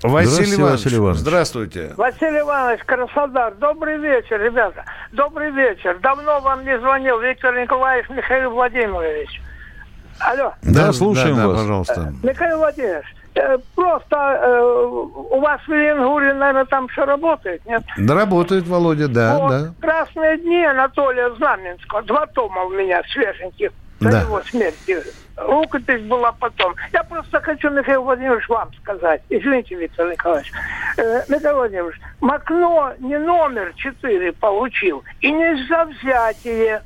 Василий 0.02 0.56
Иванович. 0.56 0.83
Василий 0.84 0.98
Иванович. 1.02 1.20
Здравствуйте. 1.20 1.94
Василий 1.98 2.40
Иванович, 2.42 2.84
Краснодар, 2.86 3.54
добрый 3.56 3.98
вечер, 3.98 4.42
ребята. 4.42 4.86
Добрый 5.12 5.52
вечер. 5.52 5.98
Давно 6.02 6.40
вам 6.42 6.64
не 6.66 6.78
звонил 6.80 7.20
Виктор 7.20 7.56
Николаевич 7.58 8.10
Михаил 8.10 8.52
Владимирович. 8.52 9.42
Алло. 10.20 10.54
Да, 10.62 10.94
слушаем 10.94 11.36
да, 11.36 11.42
да, 11.42 11.48
вас. 11.48 11.60
пожалуйста. 11.62 12.14
Михаил 12.24 12.58
Владимирович, 12.60 13.06
э, 13.36 13.58
просто 13.76 14.16
э, 14.16 14.62
у 14.62 15.40
вас 15.40 15.60
в 15.68 15.72
Ленгуре, 15.72 16.34
наверное, 16.34 16.66
там 16.66 16.88
все 16.90 17.06
работает, 17.06 17.66
нет? 17.66 17.84
Да, 17.98 18.14
работает 18.14 18.68
Володя, 18.68 19.08
да, 19.08 19.38
Вот, 19.40 19.50
да. 19.50 19.74
«Красные 19.82 20.38
дни» 20.38 20.64
Анатолия 20.64 21.34
Знаменского. 21.36 22.04
Два 22.04 22.26
тома 22.28 22.64
у 22.64 22.70
меня 22.70 23.02
свеженьких. 23.12 23.72
Да. 24.12 24.22
его 24.22 24.42
смерти. 24.44 24.98
Рукопись 25.36 26.02
была 26.04 26.32
потом. 26.32 26.76
Я 26.92 27.04
просто 27.04 27.42
хочу, 27.42 27.70
Михаил 27.72 28.04
Владимирович, 28.04 28.48
вам 28.50 28.70
сказать. 28.82 29.22
Извините, 29.30 29.76
Виктор 29.76 30.12
Николаевич. 30.12 30.52
Э, 30.98 31.24
Михаил 31.28 31.56
Владимирович, 31.56 32.00
Макно 32.22 32.94
не 33.00 33.18
номер 33.18 33.74
4 33.76 34.32
получил. 34.34 35.04
И 35.22 35.32
не 35.32 35.68
за 35.68 35.86
взятие, 35.86 36.84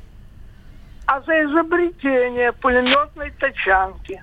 а 1.06 1.20
за 1.20 1.44
изобретение 1.44 2.52
пулеметной 2.52 3.32
тачанки. 3.38 4.22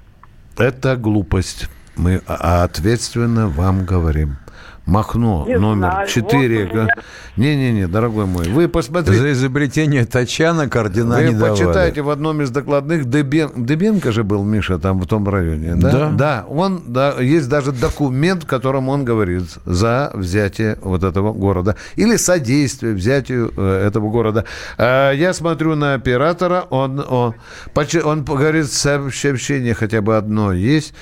Это 0.58 0.96
глупость. 0.96 1.68
Мы 1.96 2.22
ответственно 2.28 3.48
вам 3.48 3.86
говорим. 3.86 4.38
Махно, 4.86 5.46
Не 5.48 5.58
номер 5.58 5.90
знаю, 5.92 6.08
4. 6.08 6.70
вот. 6.74 6.90
Не-не-не, 7.38 7.88
дорогой 7.88 8.26
мой, 8.28 8.48
вы 8.50 8.68
посмотрите. 8.68 9.20
За 9.20 9.32
изобретение 9.32 10.06
тачанок 10.06 10.76
ордена 10.76 11.16
Вы 11.18 11.24
не 11.24 11.34
давали. 11.34 11.52
почитайте 11.52 12.02
в 12.04 12.10
одном 12.12 12.42
из 12.42 12.52
докладных, 12.52 13.06
Дебен... 13.10 13.52
Дебенко 13.66 14.12
же 14.12 14.24
был, 14.24 14.44
Миша, 14.44 14.78
там 14.78 15.00
в 15.00 15.08
том 15.08 15.28
районе, 15.28 15.76
да? 15.76 15.92
Да. 15.92 16.10
Да, 16.12 16.46
он, 16.48 16.84
да, 16.88 17.16
есть 17.20 17.50
даже 17.50 17.72
документ, 17.72 18.44
в 18.44 18.48
котором 18.48 18.88
он 18.90 19.04
говорит 19.06 19.44
за 19.66 20.12
взятие 20.14 20.78
вот 20.82 21.04
этого 21.04 21.34
города. 21.34 21.76
Или 21.96 22.16
содействие 22.16 22.94
взятию 22.94 23.52
э, 23.58 23.88
этого 23.88 24.10
города. 24.12 24.46
А 24.78 25.12
я 25.12 25.34
смотрю 25.34 25.76
на 25.76 25.96
оператора, 25.96 26.66
он, 26.70 27.04
он, 27.10 27.34
почти- 27.74 28.02
он 28.02 28.24
говорит, 28.24 28.72
сообщение 28.72 29.74
хотя 29.74 30.02
бы 30.02 30.16
одно 30.16 30.54
есть. 30.54 30.94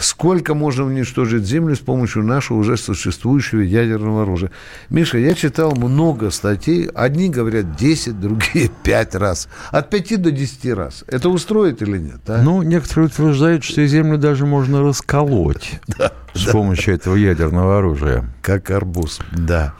Сколько 0.00 0.54
можно 0.54 0.84
уничтожить 0.84 1.44
Землю 1.44 1.76
с 1.76 1.80
помощью 1.80 2.24
нашего 2.24 2.56
уже 2.58 2.76
существующего 2.78 3.60
ядерного 3.60 4.22
оружия? 4.22 4.50
Миша, 4.88 5.18
я 5.18 5.34
читал 5.34 5.74
много 5.76 6.30
статей. 6.30 6.86
Одни 6.94 7.28
говорят 7.28 7.76
10, 7.76 8.18
другие 8.18 8.70
5 8.82 9.14
раз. 9.16 9.48
От 9.70 9.90
5 9.90 10.22
до 10.22 10.30
10 10.30 10.72
раз. 10.72 11.04
Это 11.06 11.28
устроит 11.28 11.82
или 11.82 11.98
нет? 11.98 12.20
а? 12.28 12.40
Ну, 12.42 12.62
некоторые 12.62 13.06
утверждают, 13.08 13.62
что 13.62 13.86
Землю 13.86 14.16
даже 14.16 14.46
можно 14.46 14.82
расколоть 14.82 15.80
с 16.34 16.44
помощью 16.46 16.94
этого 16.94 17.16
ядерного 17.16 17.78
оружия. 17.78 18.24
Как 18.40 18.70
арбуз, 18.70 19.20
да. 19.32 19.74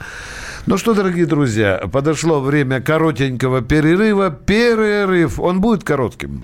Ну 0.67 0.77
что, 0.77 0.93
дорогие 0.93 1.25
друзья, 1.25 1.81
подошло 1.91 2.39
время 2.39 2.79
коротенького 2.81 3.61
перерыва. 3.61 4.29
Перерыв, 4.29 5.39
он 5.39 5.59
будет 5.61 5.83
коротким. 5.83 6.43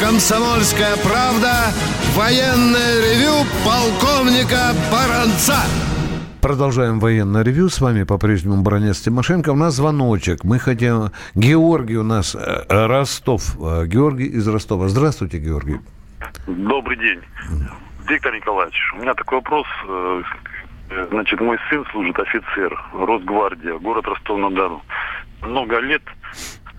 «Комсомольская 0.00 0.96
правда» 1.04 1.52
военное 2.14 3.00
ревю 3.00 3.44
полковника 3.64 4.72
Баранца. 4.92 5.56
Продолжаем 6.40 7.00
военное 7.00 7.42
ревю. 7.42 7.68
С 7.68 7.80
вами 7.80 8.04
по-прежнему 8.04 8.62
Бронец 8.62 9.00
Тимошенко. 9.00 9.50
У 9.50 9.56
нас 9.56 9.74
звоночек. 9.74 10.44
Мы 10.44 10.58
хотим... 10.58 11.10
Георгий 11.34 11.96
у 11.96 12.04
нас, 12.04 12.34
э, 12.34 12.64
Ростов. 12.68 13.56
Э, 13.60 13.86
Георгий 13.86 14.26
из 14.26 14.46
Ростова. 14.46 14.88
Здравствуйте, 14.88 15.38
Георгий. 15.38 15.80
Добрый 16.46 16.96
день. 16.96 17.20
Виктор 18.08 18.34
Николаевич, 18.34 18.76
у 18.96 19.02
меня 19.02 19.14
такой 19.14 19.38
вопрос. 19.38 19.66
Э, 19.88 20.22
Значит, 21.10 21.40
мой 21.40 21.58
сын 21.68 21.84
служит 21.92 22.18
офицер, 22.18 22.72
Росгвардия, 22.94 23.74
город 23.78 24.06
Ростов-на-Дону. 24.06 24.82
Много 25.42 25.80
лет 25.80 26.02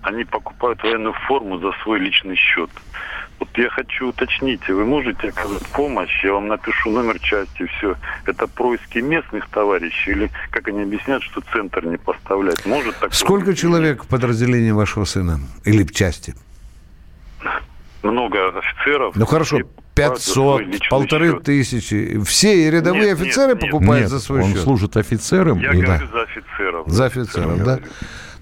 они 0.02 0.24
покупают 0.24 0.82
военную 0.82 1.14
форму 1.26 1.58
за 1.58 1.72
свой 1.82 1.98
личный 2.00 2.36
счет. 2.36 2.70
Вот 3.38 3.48
я 3.56 3.70
хочу 3.70 4.08
уточнить, 4.08 4.68
вы 4.68 4.84
можете 4.84 5.28
оказать 5.28 5.64
помощь? 5.68 6.24
Я 6.24 6.34
вам 6.34 6.48
напишу 6.48 6.90
номер 6.90 7.18
части, 7.20 7.66
все. 7.78 7.96
Это 8.26 8.46
происки 8.46 8.98
местных 8.98 9.48
товарищей 9.48 10.10
или, 10.10 10.30
как 10.50 10.68
они 10.68 10.82
объясняют, 10.82 11.22
что 11.22 11.40
центр 11.52 11.84
не 11.86 11.96
поставляет? 11.96 12.64
Может 12.66 12.96
так 12.98 13.14
Сколько 13.14 13.54
человек 13.54 14.04
в 14.04 14.08
подразделении 14.08 14.72
вашего 14.72 15.04
сына? 15.04 15.40
Или 15.64 15.84
в 15.84 15.92
части? 15.92 16.34
много 18.02 18.48
офицеров? 18.58 19.14
Ну 19.16 19.26
хорошо, 19.26 19.58
И 19.58 19.62
покупают 19.62 20.20
за 20.22 20.32
свой 20.32 20.58
500, 20.64 20.72
личный 20.74 20.88
полторы 20.90 21.30
счет. 21.32 21.42
тысячи. 21.44 22.20
Все 22.24 22.70
рядовые 22.70 23.10
Нет, 23.10 23.20
офицеры 23.20 23.52
нет. 23.52 23.60
покупают 23.60 24.02
Нет, 24.04 24.10
за 24.10 24.20
свой 24.20 24.42
он 24.42 24.52
счет? 24.52 24.62
служит 24.62 24.96
офицером. 24.96 25.58
Я 25.58 25.72
и- 25.72 25.80
говорю 25.80 26.06
за 26.12 26.22
офицеров. 26.22 26.86
За 26.88 27.04
офицеров, 27.06 27.62
да? 27.64 27.78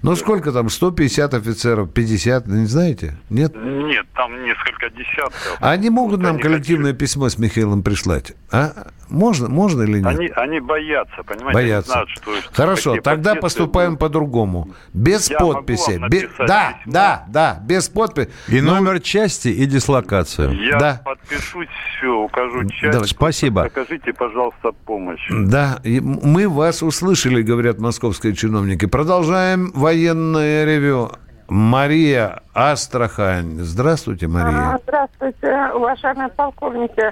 Ну, 0.01 0.15
сколько 0.15 0.51
там? 0.51 0.69
150 0.69 1.33
офицеров, 1.33 1.91
50, 1.91 2.47
не 2.47 2.65
знаете? 2.65 3.17
Нет? 3.29 3.53
Нет, 3.55 4.05
там 4.15 4.43
несколько 4.43 4.89
десятков. 4.89 5.57
А 5.59 5.71
они 5.71 5.89
могут 5.89 6.21
нам 6.21 6.39
коллективное 6.39 6.93
письмо 6.93 7.29
с 7.29 7.37
Михаилом 7.37 7.83
прислать? 7.83 8.33
А? 8.51 8.87
Можно, 9.09 9.49
можно 9.49 9.81
или 9.83 9.97
нет? 9.99 10.05
Они, 10.07 10.27
они 10.35 10.59
боятся, 10.59 11.23
понимаете? 11.23 11.53
Боятся. 11.53 11.93
Они 11.93 12.05
знают, 12.05 12.09
что, 12.09 12.31
Хорошо, 12.53 12.89
какие 12.91 13.01
тогда 13.01 13.35
поступаем 13.35 13.91
будут. 13.91 13.99
по-другому. 14.01 14.69
Без 14.93 15.29
Я 15.29 15.39
могу 15.39 15.53
подписи. 15.53 15.97
вам 15.99 16.09
Бе- 16.09 16.21
написать 16.21 16.47
Да, 16.47 16.75
да, 16.85 17.23
да, 17.27 17.59
без 17.65 17.89
подписи. 17.89 18.29
И 18.47 18.61
номер 18.61 18.99
части, 19.01 19.47
и 19.49 19.65
дислокацию. 19.65 20.51
Я 20.53 20.77
Да. 20.79 21.01
подпишусь, 21.03 21.67
все, 21.97 22.07
укажу 22.07 22.67
часть. 22.69 22.91
Давай, 22.93 23.07
спасибо. 23.07 23.63
Окажите, 23.63 24.13
пожалуйста, 24.13 24.71
помощь. 24.85 25.25
Да, 25.29 25.79
и 25.83 25.99
мы 25.99 26.47
вас 26.47 26.83
услышали, 26.83 27.41
говорят 27.41 27.79
московские 27.79 28.33
чиновники. 28.35 28.85
Продолжаем 28.85 29.71
военное 29.73 30.65
ревю. 30.65 31.11
Мария 31.51 32.43
Астрахань. 32.53 33.57
Здравствуйте, 33.61 34.27
Мария. 34.27 34.73
А, 34.75 34.79
Здравствуйте, 34.83 35.71
уважаемые 35.73 36.29
полковники. 36.29 37.11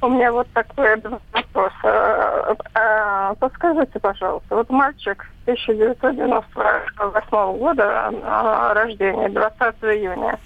У 0.00 0.08
меня 0.08 0.32
вот 0.32 0.48
такой 0.52 0.96
два 1.00 1.18
вопроса. 1.32 2.56
А, 2.74 3.34
Подскажите, 3.34 3.98
пожалуйста, 3.98 4.54
вот 4.56 4.70
мальчик 4.70 5.26
1998 5.46 7.58
года 7.58 8.12
рождения, 8.74 9.28
20 9.28 9.60
июня, 9.84 10.38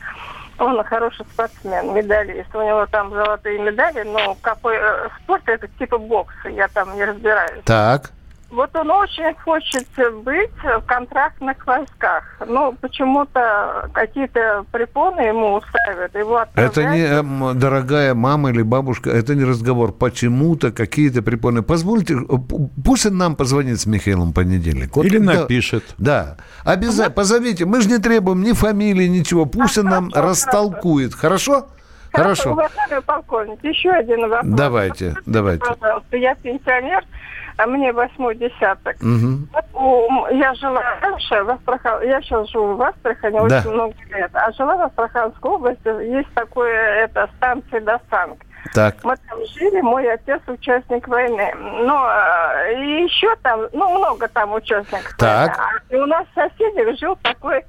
он 0.58 0.82
хороший 0.84 1.26
спортсмен, 1.32 1.94
медалист. 1.94 2.54
У 2.54 2.62
него 2.62 2.86
там 2.86 3.10
золотые 3.10 3.58
медали, 3.58 4.04
но 4.04 4.36
какой 4.40 4.76
э, 4.76 5.08
спорт 5.22 5.42
это 5.46 5.68
типа 5.78 5.98
бокса, 5.98 6.48
я 6.48 6.68
там 6.68 6.94
не 6.94 7.04
разбираюсь. 7.04 7.62
Так. 7.64 8.12
Вот 8.52 8.76
он 8.76 8.90
очень 8.90 9.34
хочет 9.44 9.88
быть 10.24 10.50
в 10.62 10.80
контрактных 10.82 11.66
войсках. 11.66 12.22
Но 12.46 12.72
почему-то 12.72 13.88
какие-то 13.94 14.66
препоны 14.70 15.22
ему 15.22 15.54
устраивают. 15.54 16.14
Его 16.14 16.36
отправляют. 16.36 16.76
Это 16.76 16.90
не, 16.94 17.00
эм, 17.00 17.58
дорогая 17.58 18.14
мама 18.14 18.50
или 18.50 18.60
бабушка, 18.60 19.08
это 19.10 19.34
не 19.34 19.44
разговор. 19.44 19.92
Почему-то 19.92 20.70
какие-то 20.70 21.22
препоны. 21.22 21.62
Позвольте, 21.62 22.14
э, 22.14 22.36
пусть 22.84 23.06
он 23.06 23.16
нам 23.16 23.36
позвонит 23.36 23.80
с 23.80 23.86
Михаилом 23.86 24.32
в 24.32 24.34
понедельник. 24.34 24.94
Вот 24.96 25.06
Или 25.06 25.16
когда- 25.16 25.40
напишет. 25.40 25.84
Да. 25.96 26.36
Обязательно. 26.62 27.10
Позовите. 27.14 27.64
Мы 27.64 27.80
же 27.80 27.88
не 27.88 27.98
требуем 27.98 28.42
ни 28.42 28.52
фамилии, 28.52 29.06
ничего. 29.06 29.46
Пусть 29.46 29.78
он 29.78 29.86
нам 29.86 30.10
растолкует. 30.14 31.14
Хорошо? 31.14 31.68
Хорошо. 32.12 32.52
Уважаемый 32.52 33.00
полковник, 33.06 33.64
еще 33.64 33.88
один 33.90 34.28
вопрос. 34.28 34.54
Давайте, 34.54 35.14
давайте. 35.24 35.64
Пожалуйста, 35.64 36.16
я 36.18 36.34
пенсионер, 36.34 37.02
а 37.58 37.66
мне 37.66 37.92
восьмой 37.92 38.34
десяток. 38.36 38.96
Мгм. 39.00 39.48
Вот 39.52 39.64
у- 39.74 40.26
Я 40.34 40.54
жила 40.54 40.82
раньше 41.00 41.42
в 41.42 41.50
Астрахани, 41.50 42.06
я 42.08 42.20
сейчас 42.22 42.48
живу 42.50 42.74
в 42.76 42.82
Астрахани 42.82 43.48
Да. 43.48 43.58
очень 43.58 43.70
много 43.72 43.94
лет, 44.14 44.30
а 44.34 44.50
жила 44.52 44.76
в 44.76 44.82
Астраханской 44.82 45.50
области, 45.50 45.88
есть 46.16 46.32
такое, 46.34 47.04
это, 47.04 47.28
станция 47.36 47.80
Досанг. 47.80 48.38
Так. 48.74 48.96
Мы 49.02 49.16
там 49.28 49.38
жили, 49.54 49.80
мой 49.80 50.10
отец 50.10 50.40
участник 50.46 51.06
войны. 51.08 51.52
Но 51.84 52.08
э, 52.08 52.74
и 52.80 53.02
еще 53.04 53.34
там, 53.42 53.62
ну, 53.72 53.98
много 53.98 54.28
там 54.28 54.52
участников. 54.54 55.14
Так. 55.18 55.56
войны. 55.58 55.72
А 55.90 55.94
И 55.94 55.98
у 55.98 56.06
нас 56.06 56.24
в 56.30 56.34
соседях 56.34 56.96
жил 56.98 57.16
такой 57.22 57.64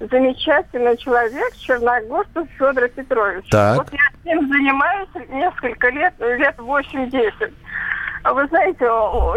замечательный 0.00 0.96
человек, 0.96 1.54
Черногорцев 1.56 2.48
Федор 2.58 2.88
Петрович. 2.88 3.48
Так. 3.50 3.76
Вот 3.78 3.88
я 3.92 3.98
с 4.20 4.24
ним 4.24 4.48
занимаюсь 4.48 5.08
несколько 5.30 5.88
лет, 5.90 6.14
лет 6.18 6.56
8-10. 6.58 7.52
А 8.22 8.32
Вы 8.32 8.46
знаете, 8.48 8.84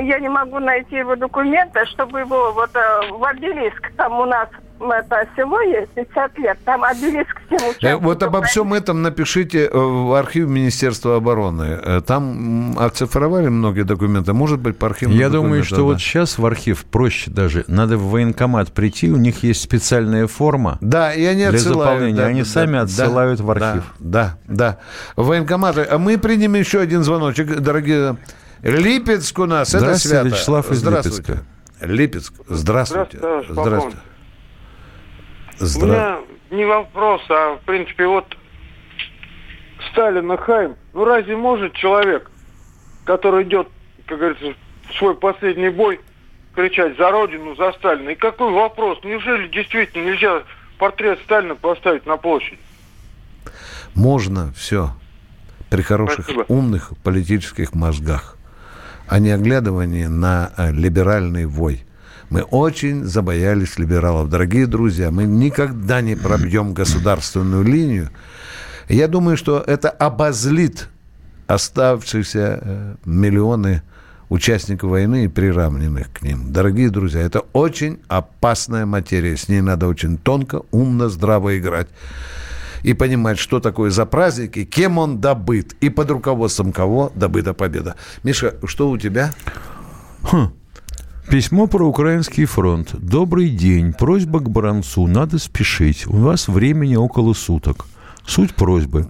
я 0.06 0.20
не 0.20 0.30
могу 0.30 0.60
найти 0.60 0.98
его 0.98 1.16
документы, 1.16 1.86
чтобы 1.88 2.20
его 2.20 2.54
вот 2.54 2.70
э, 2.76 3.12
в 3.12 3.24
обелиск, 3.24 3.92
там 3.98 4.20
у 4.20 4.26
нас 4.26 4.48
это 4.80 5.28
село 5.36 5.62
есть, 5.62 5.90
50 5.92 6.38
лет, 6.40 6.58
там 6.66 6.84
обелиск 6.84 7.42
всем 7.48 7.60
Э. 7.82 7.96
Вот 7.96 8.22
обо 8.24 8.42
всем 8.44 8.74
этом 8.74 9.02
напишите 9.02 9.66
э, 9.66 9.78
в 9.78 10.14
архив 10.18 10.48
Министерства 10.48 11.16
обороны. 11.16 11.80
Э, 11.82 12.02
Там 12.06 12.78
оцифровали 12.78 13.48
многие 13.48 13.84
документы. 13.84 14.34
Может 14.34 14.60
быть, 14.60 14.78
по 14.78 14.88
архивным 14.88 15.18
Я 15.18 15.30
думаю, 15.30 15.64
что 15.64 15.78
да. 15.78 15.84
вот 15.84 16.00
сейчас 16.00 16.38
в 16.38 16.46
архив 16.46 16.86
проще 16.86 17.32
даже. 17.32 17.64
Надо 17.68 17.98
в 17.98 18.10
военкомат 18.10 18.72
прийти, 18.72 19.12
у 19.12 19.18
них 19.18 19.44
есть 19.44 19.62
специальная 19.62 20.28
форма. 20.28 20.78
Да, 20.82 21.14
и 21.14 21.24
они 21.26 21.42
для 21.42 21.50
отсылают. 21.50 21.92
заполнения. 21.92 22.18
да, 22.18 22.26
они 22.26 22.42
да, 22.42 22.46
сами 22.46 22.74
да, 22.74 22.82
отсылают 22.82 23.40
в 23.40 23.46
да, 23.46 23.52
архив. 23.52 23.84
Да, 24.00 24.38
да. 24.48 24.78
В 25.16 25.28
военкоматы. 25.28 25.88
А 25.90 25.98
мы 25.98 26.18
примем 26.18 26.56
еще 26.56 26.80
один 26.80 27.04
звоночек, 27.04 27.60
дорогие. 27.60 28.18
Липецк 28.66 29.38
у 29.38 29.46
нас, 29.46 29.70
это 29.70 29.80
Здравствуйте, 29.80 30.10
свято. 30.22 30.28
Вячеслав 30.30 30.72
из 30.72 30.78
Здравствуйте. 30.80 31.44
Липецк. 31.82 32.34
Здравствуйте. 32.48 33.18
Здравствуйте, 33.20 33.54
Здравствуйте. 33.54 33.98
У 35.60 35.64
Здра- 35.64 35.86
меня 35.86 36.18
не 36.50 36.66
вопрос, 36.66 37.22
а 37.30 37.58
в 37.58 37.60
принципе 37.66 38.08
вот 38.08 38.36
Сталин 39.92 40.32
и 40.32 40.38
Хайм. 40.38 40.76
Ну 40.94 41.06
разве 41.06 41.38
может 41.38 41.74
человек, 41.74 42.32
который 43.04 43.44
идет, 43.44 43.68
как 44.08 44.18
говорится, 44.18 44.46
в 44.90 44.98
свой 44.98 45.16
последний 45.16 45.70
бой, 45.70 46.00
кричать 46.56 46.98
за 46.98 47.12
Родину, 47.12 47.56
за 47.56 47.72
Сталина? 47.74 48.10
И 48.10 48.16
какой 48.16 48.52
вопрос? 48.52 48.98
Неужели 49.04 49.48
действительно 49.48 50.06
нельзя 50.10 50.42
портрет 50.80 51.20
Сталина 51.24 51.54
поставить 51.56 52.08
на 52.08 52.18
площадь? 52.18 52.60
Можно 53.94 54.52
все 54.54 54.90
при 55.70 55.84
хороших, 55.84 56.26
Спасибо. 56.26 56.46
умных 56.48 56.94
политических 57.04 57.74
мозгах, 57.76 58.35
а 59.08 59.20
не 59.20 59.32
оглядывание 59.32 60.10
на 60.10 60.52
э, 60.58 60.72
либеральный 60.72 61.46
вой. 61.46 61.86
Мы 62.30 62.42
очень 62.42 63.04
забоялись 63.04 63.78
либералов. 63.78 64.30
Дорогие 64.30 64.66
друзья, 64.66 65.12
мы 65.12 65.26
никогда 65.26 66.02
не 66.02 66.16
пробьем 66.16 66.74
государственную 66.74 67.64
линию. 67.64 68.10
Я 68.90 69.08
думаю, 69.08 69.38
что 69.38 69.64
это 69.66 69.90
обозлит 69.90 70.90
оставшиеся 71.48 72.60
э, 72.62 72.96
миллионы 73.06 73.84
участников 74.30 74.90
войны 74.90 75.26
и 75.26 75.28
приравненных 75.28 76.12
к 76.12 76.24
ним. 76.24 76.52
Дорогие 76.52 76.90
друзья, 76.90 77.22
это 77.22 77.42
очень 77.54 78.00
опасная 78.08 78.86
материя. 78.86 79.38
С 79.38 79.48
ней 79.48 79.62
надо 79.62 79.88
очень 79.88 80.18
тонко, 80.18 80.64
умно, 80.72 81.10
здраво 81.10 81.58
играть. 81.58 81.88
И 82.86 82.94
понимать, 82.94 83.40
что 83.40 83.60
такое 83.60 83.90
за 83.90 84.06
праздник 84.06 84.58
и 84.58 84.66
кем 84.66 85.00
он 85.00 85.20
добыт. 85.20 85.76
И 85.82 85.90
под 85.90 86.12
руководством 86.12 86.72
кого 86.72 87.12
добыта 87.16 87.56
победа. 87.56 87.96
Миша, 88.24 88.56
что 88.66 88.90
у 88.92 88.98
тебя? 89.00 89.34
Хм. 90.22 90.50
Письмо 91.28 91.66
про 91.66 91.84
украинский 91.88 92.46
фронт. 92.46 92.94
Добрый 92.94 93.50
день. 93.50 93.92
Просьба 93.92 94.40
к 94.40 94.50
Баранцу. 94.52 95.08
Надо 95.08 95.40
спешить. 95.40 96.06
У 96.06 96.18
вас 96.18 96.48
времени 96.48 96.96
около 96.96 97.34
суток. 97.34 97.88
Суть 98.28 98.54
просьбы. 98.54 99.08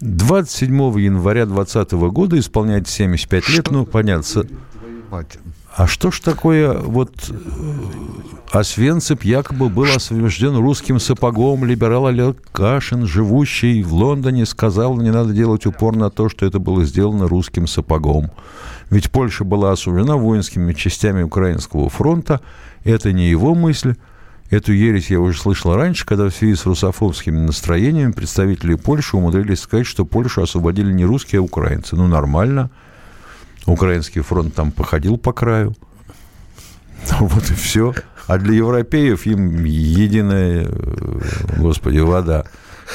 27 0.00 1.00
января 1.00 1.46
2020 1.46 1.92
года 2.12 2.38
исполняется 2.38 2.92
75 2.92 3.48
лет. 3.48 3.70
Ну, 3.72 3.84
понятно. 3.86 4.22
с- 4.22 4.46
А 5.76 5.86
что 5.86 6.10
ж 6.10 6.20
такое 6.20 6.76
вот 6.78 7.12
э, 7.30 7.34
Освенцип 8.50 9.22
якобы 9.22 9.68
был 9.68 9.84
освобожден 9.84 10.56
русским 10.56 10.98
сапогом. 10.98 11.64
Либерал 11.64 12.08
Олег 12.08 12.36
Кашин, 12.50 13.06
живущий 13.06 13.84
в 13.84 13.94
Лондоне, 13.94 14.44
сказал, 14.44 14.96
не 14.96 15.12
надо 15.12 15.32
делать 15.32 15.66
упор 15.66 15.94
на 15.94 16.10
то, 16.10 16.28
что 16.28 16.44
это 16.46 16.58
было 16.58 16.84
сделано 16.84 17.28
русским 17.28 17.68
сапогом. 17.68 18.32
Ведь 18.90 19.12
Польша 19.12 19.44
была 19.44 19.70
освобождена 19.70 20.16
воинскими 20.16 20.72
частями 20.72 21.22
Украинского 21.22 21.88
фронта. 21.88 22.40
Это 22.82 23.12
не 23.12 23.28
его 23.28 23.54
мысль. 23.54 23.94
Эту 24.50 24.72
ересь 24.72 25.10
я 25.10 25.20
уже 25.20 25.38
слышал 25.38 25.76
раньше, 25.76 26.04
когда 26.04 26.28
в 26.28 26.34
связи 26.34 26.56
с 26.56 26.66
русофобскими 26.66 27.38
настроениями 27.38 28.10
представители 28.10 28.74
Польши 28.74 29.16
умудрились 29.16 29.60
сказать, 29.60 29.86
что 29.86 30.04
Польшу 30.04 30.42
освободили 30.42 30.92
не 30.92 31.04
русские, 31.04 31.38
а 31.38 31.42
украинцы. 31.42 31.94
Ну, 31.94 32.08
нормально. 32.08 32.70
Украинский 33.70 34.22
фронт 34.22 34.54
там 34.54 34.72
походил 34.72 35.16
по 35.16 35.32
краю. 35.32 35.74
Вот 37.20 37.50
и 37.50 37.54
все. 37.54 37.94
А 38.26 38.38
для 38.38 38.54
европеев 38.54 39.26
им 39.26 39.64
единая, 39.64 40.66
э, 40.68 41.20
господи, 41.56 41.98
вода. 41.98 42.44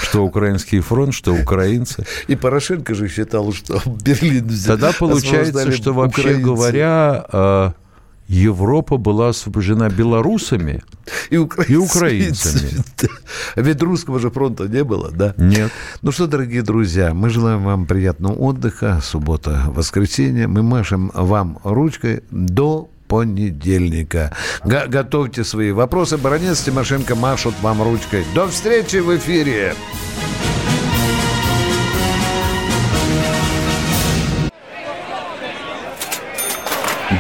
Что 0.02 0.24
украинский 0.24 0.80
фронт, 0.82 1.14
что 1.14 1.34
украинцы. 1.34 2.06
И 2.28 2.36
Порошенко 2.36 2.94
же 2.96 3.08
считал, 3.08 3.52
что 3.54 3.82
Берлин 3.86 4.48
взял. 4.48 4.78
Тогда 4.78 4.94
получается, 4.98 5.72
что 5.72 5.94
вообще 5.94 6.22
украинцы. 6.22 6.44
говоря, 6.44 7.26
э, 7.32 7.72
Европа 8.28 8.98
была 8.98 9.30
освобождена 9.30 9.90
белорусами 9.90 10.84
и, 11.30 11.38
украинцами. 11.38 11.74
и 11.74 11.86
украинцами. 11.86 12.70
Ведь 13.56 13.82
русского 13.82 14.20
же 14.20 14.32
фронта 14.32 14.68
не 14.68 14.84
было, 14.84 15.12
да? 15.12 15.34
Нет. 15.38 15.72
Ну 16.02 16.12
что, 16.12 16.26
дорогие 16.28 16.64
друзья, 16.64 17.14
мы 17.14 17.30
желаем 17.30 17.64
вам 17.64 17.86
приятного 17.86 18.34
отдыха. 18.34 19.00
Суббота, 19.04 19.66
воскресенье. 19.68 20.48
Мы 20.48 20.64
машем 20.64 21.12
вам 21.14 21.60
ручкой 21.64 22.24
до 22.32 22.90
понедельника. 23.08 24.34
Го- 24.64 24.88
готовьте 24.88 25.44
свои 25.44 25.72
вопросы. 25.72 26.18
Баронец 26.18 26.62
Тимошенко 26.62 27.16
машут 27.16 27.54
вам 27.62 27.84
ручкой. 27.84 28.26
До 28.34 28.48
встречи 28.48 28.98
в 28.98 29.16
эфире. 29.16 29.76